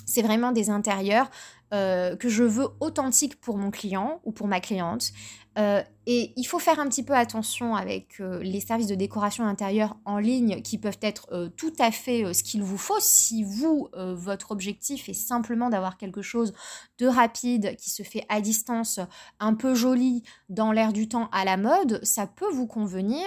C'est 0.05 0.21
vraiment 0.21 0.51
des 0.51 0.69
intérieurs 0.69 1.29
euh, 1.73 2.15
que 2.15 2.29
je 2.29 2.43
veux 2.43 2.67
authentiques 2.79 3.39
pour 3.39 3.57
mon 3.57 3.71
client 3.71 4.21
ou 4.23 4.31
pour 4.31 4.47
ma 4.47 4.59
cliente. 4.59 5.11
Euh, 5.57 5.81
et 6.09 6.31
il 6.37 6.45
faut 6.45 6.57
faire 6.57 6.79
un 6.79 6.87
petit 6.87 7.03
peu 7.03 7.13
attention 7.13 7.75
avec 7.75 8.21
euh, 8.21 8.39
les 8.41 8.61
services 8.61 8.87
de 8.87 8.95
décoration 8.95 9.45
intérieure 9.45 9.97
en 10.05 10.19
ligne 10.19 10.61
qui 10.61 10.77
peuvent 10.77 10.97
être 11.01 11.27
euh, 11.33 11.49
tout 11.49 11.73
à 11.79 11.91
fait 11.91 12.33
ce 12.33 12.43
qu'il 12.43 12.63
vous 12.63 12.77
faut. 12.77 12.99
Si 13.01 13.43
vous, 13.43 13.89
votre 13.93 14.51
objectif 14.51 15.09
est 15.09 15.13
simplement 15.13 15.69
d'avoir 15.69 15.97
quelque 15.97 16.21
chose 16.21 16.53
de 16.97 17.07
rapide 17.07 17.75
qui 17.75 17.89
se 17.89 18.03
fait 18.03 18.25
à 18.29 18.39
distance, 18.39 18.99
un 19.39 19.53
peu 19.53 19.75
joli, 19.75 20.23
dans 20.49 20.71
l'air 20.71 20.93
du 20.93 21.09
temps 21.09 21.29
à 21.33 21.43
la 21.43 21.57
mode, 21.57 21.99
ça 22.03 22.25
peut 22.25 22.49
vous 22.51 22.67
convenir. 22.67 23.25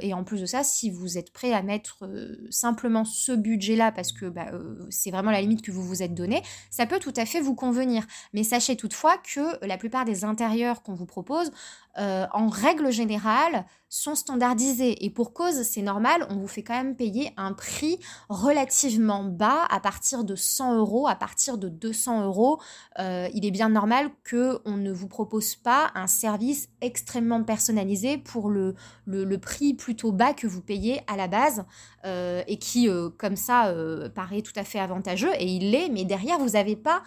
et 0.00 0.14
en 0.14 0.22
plus 0.22 0.40
de 0.40 0.46
ça, 0.46 0.62
si 0.62 0.90
vous 0.90 1.18
êtes 1.18 1.32
prêt 1.32 1.52
à 1.52 1.62
mettre 1.62 2.08
simplement 2.50 3.04
ce 3.04 3.32
budget-là 3.32 3.90
parce 3.92 4.12
que 4.12 4.26
bah, 4.26 4.50
c'est 4.90 5.10
vraiment 5.10 5.30
la 5.30 5.40
limite 5.40 5.62
que 5.62 5.72
vous 5.72 5.82
vous 5.82 6.02
êtes 6.02 6.14
donné, 6.14 6.42
ça 6.70 6.86
peut 6.86 6.98
tout 6.98 7.14
à 7.16 7.26
fait 7.26 7.40
vous 7.40 7.54
convenir. 7.54 8.06
Mais 8.32 8.44
sachez 8.44 8.76
toutefois 8.76 9.16
que 9.18 9.64
la 9.64 9.76
plupart 9.76 10.04
des 10.04 10.24
intérieurs 10.24 10.82
qu'on 10.82 10.94
vous 10.94 11.06
propose 11.06 11.50
euh, 11.98 12.11
en 12.32 12.48
règle 12.48 12.90
générale, 12.90 13.66
sont 13.92 14.14
standardisés. 14.14 15.04
Et 15.04 15.10
pour 15.10 15.34
cause, 15.34 15.62
c'est 15.64 15.82
normal, 15.82 16.26
on 16.30 16.36
vous 16.36 16.48
fait 16.48 16.62
quand 16.62 16.74
même 16.74 16.96
payer 16.96 17.30
un 17.36 17.52
prix 17.52 17.98
relativement 18.30 19.22
bas 19.22 19.66
à 19.68 19.80
partir 19.80 20.24
de 20.24 20.34
100 20.34 20.78
euros, 20.78 21.06
à 21.06 21.14
partir 21.14 21.58
de 21.58 21.68
200 21.68 22.24
euros. 22.24 22.58
Euh, 22.98 23.28
il 23.34 23.44
est 23.44 23.50
bien 23.50 23.68
normal 23.68 24.08
qu'on 24.28 24.76
ne 24.78 24.90
vous 24.90 25.08
propose 25.08 25.56
pas 25.56 25.90
un 25.94 26.06
service 26.06 26.70
extrêmement 26.80 27.44
personnalisé 27.44 28.16
pour 28.16 28.48
le, 28.48 28.74
le, 29.04 29.36
prix 29.36 29.74
plutôt 29.74 30.10
bas 30.10 30.32
que 30.32 30.46
vous 30.46 30.62
payez 30.62 31.02
à 31.06 31.18
la 31.18 31.28
base 31.28 31.66
euh, 32.06 32.42
et 32.46 32.56
qui, 32.56 32.88
comme 33.18 33.36
ça, 33.36 33.74
paraît 34.14 34.40
tout 34.40 34.54
à 34.56 34.64
fait 34.64 34.78
avantageux. 34.78 35.32
Et 35.38 35.44
il 35.44 35.70
l'est, 35.70 35.90
mais 35.90 36.06
derrière, 36.06 36.38
vous 36.38 36.50
n'avez 36.50 36.76
pas 36.76 37.02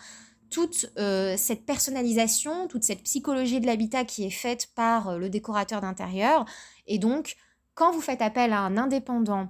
toute 0.50 0.88
euh, 0.98 1.36
cette 1.38 1.66
personnalisation, 1.66 2.68
toute 2.68 2.84
cette 2.84 3.04
psychologie 3.04 3.60
de 3.60 3.66
l'habitat 3.66 4.06
qui 4.06 4.26
est 4.26 4.32
faite 4.32 4.68
par 4.76 5.10
euh, 5.10 5.18
le 5.18 5.30
décorateur 5.30 5.82
d'intérieur. 5.82 6.46
Et 6.88 7.00
donc, 7.00 7.36
quand 7.74 7.92
vous 7.92 8.02
faites 8.02 8.22
appel 8.22 8.54
à 8.54 8.60
un 8.62 8.78
indépendant 8.78 9.50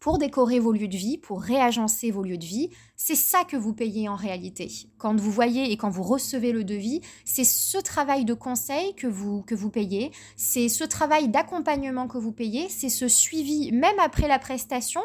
pour 0.00 0.18
décorer 0.18 0.60
vos 0.60 0.72
lieux 0.72 0.88
de 0.88 0.96
vie, 0.96 1.18
pour 1.18 1.42
réagencer 1.42 2.10
vos 2.10 2.22
lieux 2.22 2.38
de 2.38 2.44
vie, 2.44 2.70
c'est 2.96 3.16
ça 3.16 3.44
que 3.44 3.56
vous 3.56 3.74
payez 3.74 4.08
en 4.08 4.14
réalité. 4.14 4.70
Quand 4.96 5.18
vous 5.18 5.30
voyez 5.30 5.72
et 5.72 5.76
quand 5.76 5.90
vous 5.90 6.04
recevez 6.04 6.52
le 6.52 6.62
devis, 6.62 7.00
c'est 7.24 7.44
ce 7.44 7.78
travail 7.78 8.24
de 8.24 8.34
conseil 8.34 8.94
que 8.94 9.08
vous, 9.08 9.42
que 9.42 9.56
vous 9.56 9.70
payez, 9.70 10.12
c'est 10.36 10.68
ce 10.68 10.84
travail 10.84 11.28
d'accompagnement 11.28 12.06
que 12.06 12.18
vous 12.18 12.32
payez, 12.32 12.68
c'est 12.68 12.88
ce 12.88 13.08
suivi 13.08 13.72
même 13.72 13.98
après 13.98 14.28
la 14.28 14.38
prestation 14.38 15.02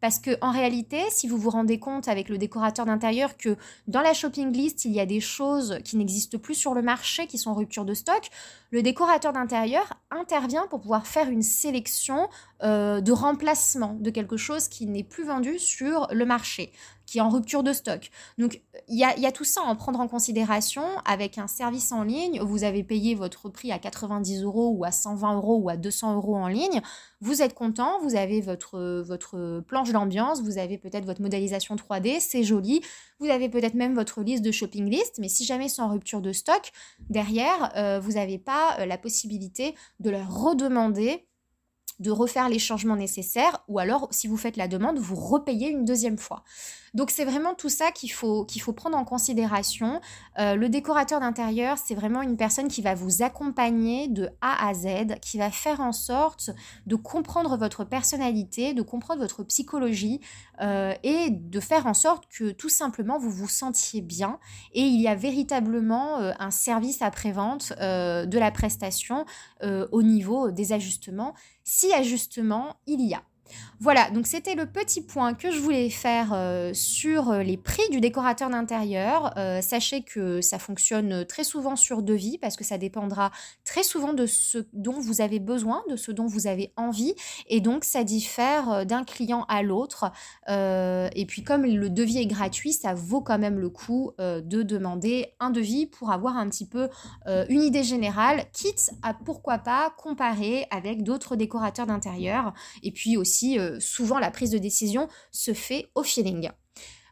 parce 0.00 0.18
que 0.18 0.36
en 0.40 0.50
réalité, 0.50 1.02
si 1.10 1.28
vous 1.28 1.38
vous 1.38 1.50
rendez 1.50 1.78
compte 1.78 2.08
avec 2.08 2.28
le 2.28 2.38
décorateur 2.38 2.86
d'intérieur 2.86 3.36
que 3.36 3.56
dans 3.86 4.00
la 4.00 4.14
shopping 4.14 4.52
list, 4.52 4.84
il 4.84 4.92
y 4.92 5.00
a 5.00 5.06
des 5.06 5.20
choses 5.20 5.78
qui 5.84 5.96
n'existent 5.96 6.38
plus 6.38 6.54
sur 6.54 6.74
le 6.74 6.82
marché, 6.82 7.26
qui 7.26 7.38
sont 7.38 7.50
en 7.50 7.54
rupture 7.54 7.84
de 7.84 7.94
stock, 7.94 8.28
le 8.70 8.82
décorateur 8.82 9.32
d'intérieur 9.32 9.94
intervient 10.10 10.66
pour 10.68 10.80
pouvoir 10.80 11.06
faire 11.06 11.28
une 11.28 11.42
sélection 11.42 12.28
euh, 12.62 13.00
de 13.00 13.12
remplacement 13.12 13.96
de 14.00 14.10
quelque 14.10 14.36
chose 14.36 14.68
qui 14.68 14.86
n'est 14.86 15.04
plus 15.04 15.24
vendu 15.24 15.58
sur 15.58 16.08
le 16.12 16.24
marché 16.24 16.72
qui 17.08 17.18
est 17.18 17.20
en 17.22 17.30
rupture 17.30 17.62
de 17.62 17.72
stock. 17.72 18.10
Donc 18.36 18.60
il 18.86 18.98
y 18.98 19.02
a, 19.04 19.32
tout 19.32 19.44
ça 19.44 19.62
à 19.62 19.64
en 19.64 19.76
prendre 19.76 19.98
en 19.98 20.08
considération 20.08 20.82
avec 21.06 21.38
un 21.38 21.46
service 21.46 21.90
en 21.90 22.02
ligne. 22.02 22.38
Vous 22.42 22.64
avez 22.64 22.84
payé 22.84 23.14
votre 23.14 23.48
prix 23.48 23.72
à 23.72 23.78
90 23.78 24.42
euros 24.42 24.74
ou 24.76 24.84
à 24.84 24.92
120 24.92 25.36
euros 25.36 25.56
ou 25.56 25.70
à 25.70 25.78
200 25.78 26.16
euros 26.16 26.36
en 26.36 26.48
ligne. 26.48 26.82
Vous 27.22 27.40
êtes 27.40 27.54
content, 27.54 27.98
vous 28.02 28.14
avez 28.14 28.42
votre, 28.42 29.62
planche 29.66 29.90
d'ambiance, 29.90 30.42
vous 30.42 30.58
avez 30.58 30.76
peut-être 30.76 31.06
votre 31.06 31.22
modélisation 31.22 31.76
3D, 31.76 32.20
c'est 32.20 32.44
joli. 32.44 32.82
Vous 33.20 33.30
avez 33.30 33.48
peut-être 33.48 33.74
même 33.74 33.94
votre 33.94 34.20
liste 34.20 34.44
de 34.44 34.52
shopping 34.52 34.90
list, 34.90 35.14
mais 35.18 35.28
si 35.28 35.46
jamais 35.46 35.70
c'est 35.70 35.80
en 35.80 35.88
rupture 35.88 36.20
de 36.20 36.32
stock, 36.32 36.72
derrière, 37.08 37.72
euh, 37.76 38.00
vous 38.00 38.12
n'avez 38.12 38.38
pas 38.38 38.76
euh, 38.80 38.86
la 38.86 38.98
possibilité 38.98 39.74
de 39.98 40.10
leur 40.10 40.30
redemander 40.30 41.24
de 41.98 42.10
refaire 42.10 42.48
les 42.48 42.58
changements 42.58 42.96
nécessaires 42.96 43.64
ou 43.68 43.78
alors 43.78 44.08
si 44.10 44.28
vous 44.28 44.36
faites 44.36 44.56
la 44.56 44.68
demande, 44.68 44.98
vous 44.98 45.16
repayez 45.16 45.68
une 45.68 45.84
deuxième 45.84 46.18
fois. 46.18 46.44
Donc 46.94 47.10
c'est 47.10 47.24
vraiment 47.24 47.54
tout 47.54 47.68
ça 47.68 47.90
qu'il 47.92 48.12
faut, 48.12 48.46
prendre 48.74 48.96
en 48.96 49.04
considération. 49.04 50.00
Euh, 50.38 50.54
le 50.54 50.68
décorateur 50.68 51.20
d'intérieur, 51.20 51.78
c'est 51.78 51.94
vraiment 51.94 52.22
une 52.22 52.36
personne 52.36 52.68
qui 52.68 52.82
va 52.82 52.94
vous 52.94 53.22
accompagner 53.22 54.08
de 54.08 54.28
A 54.40 54.68
à 54.68 54.74
Z, 54.74 55.18
qui 55.20 55.38
va 55.38 55.50
faire 55.50 55.80
en 55.80 55.92
sorte 55.92 56.50
de 56.86 56.96
comprendre 56.96 57.56
votre 57.56 57.84
personnalité, 57.84 58.74
de 58.74 58.82
comprendre 58.82 59.20
votre 59.20 59.42
psychologie 59.44 60.20
euh, 60.60 60.94
et 61.02 61.30
de 61.30 61.60
faire 61.60 61.86
en 61.86 61.94
sorte 61.94 62.24
que 62.30 62.50
tout 62.50 62.68
simplement 62.68 63.18
vous 63.18 63.30
vous 63.30 63.48
sentiez 63.48 64.00
bien. 64.00 64.38
Et 64.72 64.82
il 64.82 65.00
y 65.00 65.08
a 65.08 65.14
véritablement 65.14 66.18
euh, 66.18 66.32
un 66.38 66.50
service 66.50 67.02
après-vente 67.02 67.72
de 67.78 68.38
la 68.38 68.50
prestation 68.50 69.24
au 69.62 70.02
niveau 70.02 70.50
des 70.50 70.72
ajustements 70.72 71.34
si 71.64 71.92
ajustement 71.92 72.76
il 72.86 73.06
y 73.06 73.14
a. 73.14 73.22
Voilà, 73.80 74.10
donc 74.10 74.26
c'était 74.26 74.56
le 74.56 74.66
petit 74.66 75.00
point 75.00 75.34
que 75.34 75.52
je 75.52 75.60
voulais 75.60 75.88
faire 75.88 76.32
euh, 76.32 76.72
sur 76.74 77.30
euh, 77.30 77.42
les 77.44 77.56
prix 77.56 77.88
du 77.92 78.00
décorateur 78.00 78.50
d'intérieur. 78.50 79.32
Euh, 79.36 79.60
sachez 79.60 80.02
que 80.02 80.40
ça 80.40 80.58
fonctionne 80.58 81.24
très 81.24 81.44
souvent 81.44 81.76
sur 81.76 82.02
devis 82.02 82.38
parce 82.38 82.56
que 82.56 82.64
ça 82.64 82.76
dépendra 82.76 83.30
très 83.64 83.84
souvent 83.84 84.14
de 84.14 84.26
ce 84.26 84.58
dont 84.72 84.98
vous 84.98 85.20
avez 85.20 85.38
besoin, 85.38 85.84
de 85.88 85.94
ce 85.94 86.10
dont 86.10 86.26
vous 86.26 86.48
avez 86.48 86.72
envie. 86.76 87.14
Et 87.46 87.60
donc 87.60 87.84
ça 87.84 88.02
diffère 88.02 88.84
d'un 88.84 89.04
client 89.04 89.44
à 89.48 89.62
l'autre. 89.62 90.10
et 90.48 91.26
puis 91.26 91.44
comme 91.44 91.64
le 91.64 91.88
devis 91.88 92.18
est 92.18 92.26
gratuit, 92.26 92.72
ça 92.72 92.94
vaut 92.94 93.20
quand 93.20 93.38
même 93.38 93.58
le 93.58 93.68
coup 93.68 94.12
de 94.18 94.62
demander 94.62 95.34
un 95.40 95.50
devis 95.50 95.86
pour 95.86 96.10
avoir 96.10 96.36
un 96.36 96.48
petit 96.48 96.66
peu 96.66 96.88
une 97.48 97.62
idée 97.62 97.84
générale, 97.84 98.44
quitte 98.52 98.90
à 99.02 99.14
pourquoi 99.14 99.58
pas 99.58 99.94
comparer 99.96 100.66
avec 100.70 101.02
d'autres 101.02 101.36
décorateurs 101.36 101.86
d'intérieur. 101.86 102.52
Et 102.82 102.90
puis 102.90 103.16
aussi 103.16 103.37
souvent 103.80 104.18
la 104.18 104.30
prise 104.30 104.50
de 104.50 104.58
décision 104.58 105.08
se 105.30 105.52
fait 105.54 105.88
au 105.94 106.02
feeling. 106.02 106.50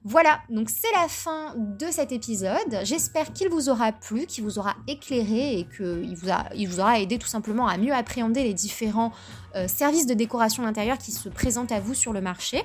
Voilà, 0.09 0.39
donc 0.51 0.71
c'est 0.71 0.93
la 0.93 1.09
fin 1.09 1.57
de 1.57 1.87
cet 1.91 2.13
épisode. 2.13 2.79
J'espère 2.85 3.33
qu'il 3.33 3.49
vous 3.49 3.69
aura 3.69 3.91
plu, 3.91 4.27
qu'il 4.27 4.45
vous 4.45 4.61
aura 4.61 4.77
éclairé 4.87 5.59
et 5.59 5.65
qu'il 5.65 6.15
vous, 6.15 6.29
vous 6.69 6.81
aura 6.81 7.01
aidé 7.01 7.19
tout 7.19 7.27
simplement 7.27 7.67
à 7.67 7.77
mieux 7.77 7.93
appréhender 7.93 8.45
les 8.45 8.55
différents 8.55 9.11
euh, 9.57 9.67
services 9.67 10.07
de 10.07 10.15
décoration 10.15 10.65
intérieure 10.65 10.99
qui 10.99 11.11
se 11.11 11.29
présentent 11.29 11.73
à 11.73 11.81
vous 11.81 11.95
sur 11.95 12.13
le 12.13 12.21
marché. 12.21 12.63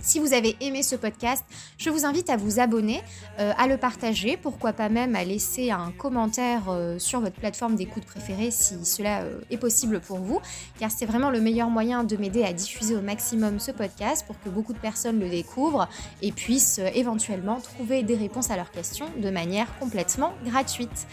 Si 0.00 0.18
vous 0.18 0.32
avez 0.34 0.56
aimé 0.60 0.82
ce 0.82 0.96
podcast, 0.96 1.44
je 1.78 1.90
vous 1.90 2.04
invite 2.04 2.28
à 2.28 2.36
vous 2.36 2.60
abonner, 2.60 3.02
euh, 3.38 3.52
à 3.56 3.66
le 3.66 3.76
partager, 3.76 4.36
pourquoi 4.36 4.72
pas 4.72 4.88
même 4.88 5.16
à 5.16 5.24
laisser 5.24 5.70
un 5.70 5.92
commentaire 5.92 6.64
euh, 6.68 6.98
sur 6.98 7.20
votre 7.20 7.36
plateforme 7.36 7.76
d'écoute 7.76 8.04
préférée 8.04 8.50
si 8.50 8.84
cela 8.84 9.22
euh, 9.22 9.40
est 9.50 9.56
possible 9.56 10.00
pour 10.00 10.18
vous, 10.18 10.40
car 10.78 10.90
c'est 10.90 11.06
vraiment 11.06 11.30
le 11.30 11.40
meilleur 11.40 11.70
moyen 11.70 12.04
de 12.04 12.16
m'aider 12.16 12.44
à 12.44 12.52
diffuser 12.52 12.96
au 12.96 13.00
maximum 13.00 13.58
ce 13.58 13.70
podcast 13.70 14.24
pour 14.26 14.38
que 14.40 14.48
beaucoup 14.48 14.72
de 14.72 14.78
personnes 14.78 15.20
le 15.20 15.28
découvrent 15.28 15.88
et 16.22 16.32
puissent 16.32 16.80
éventuellement 16.94 17.60
trouver 17.60 18.02
des 18.02 18.16
réponses 18.16 18.50
à 18.50 18.56
leurs 18.56 18.70
questions 18.70 19.06
de 19.16 19.30
manière 19.30 19.78
complètement 19.78 20.34
gratuite. 20.44 21.06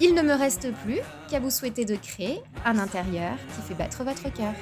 Il 0.00 0.14
ne 0.14 0.22
me 0.22 0.32
reste 0.32 0.72
plus 0.84 1.00
qu'à 1.30 1.40
vous 1.40 1.50
souhaiter 1.50 1.84
de 1.84 1.96
créer 1.96 2.40
un 2.64 2.78
intérieur 2.78 3.36
qui 3.54 3.68
fait 3.68 3.74
battre 3.74 4.02
votre 4.02 4.32
cœur. 4.32 4.54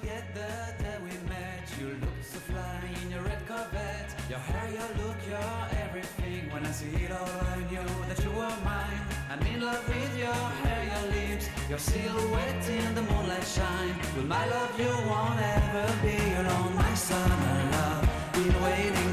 forget 0.00 0.24
the 0.34 0.82
day 0.82 0.96
we 1.02 1.14
met. 1.28 1.64
You 1.78 1.88
looked 2.02 2.24
so 2.24 2.38
fly 2.50 2.80
in 3.02 3.10
your 3.10 3.22
red 3.22 3.42
Corvette. 3.46 4.10
Your 4.28 4.38
hair, 4.38 4.68
your 4.78 4.90
look, 5.00 5.18
your 5.28 5.52
everything. 5.84 6.50
When 6.52 6.64
I 6.66 6.70
see 6.70 6.94
it 7.04 7.10
all, 7.10 7.40
I 7.54 7.58
knew 7.70 7.88
that 8.08 8.18
you 8.22 8.30
were 8.30 8.56
mine. 8.64 9.02
I'm 9.30 9.42
in 9.46 9.60
love 9.60 9.86
with 9.88 10.14
your 10.16 10.42
hair, 10.62 10.82
your 10.92 11.04
lips, 11.14 11.46
your 11.68 11.78
silhouette 11.78 12.68
in 12.68 12.94
the 12.94 13.02
moonlight 13.02 13.46
shine. 13.56 13.96
With 14.16 14.26
my 14.26 14.44
love, 14.46 14.72
you 14.78 14.92
won't 15.10 15.40
ever 15.56 15.86
be 16.02 16.16
alone. 16.42 16.74
My 16.74 16.94
summer 16.94 17.56
love, 17.76 18.04
been 18.34 18.56
waiting 18.62 19.12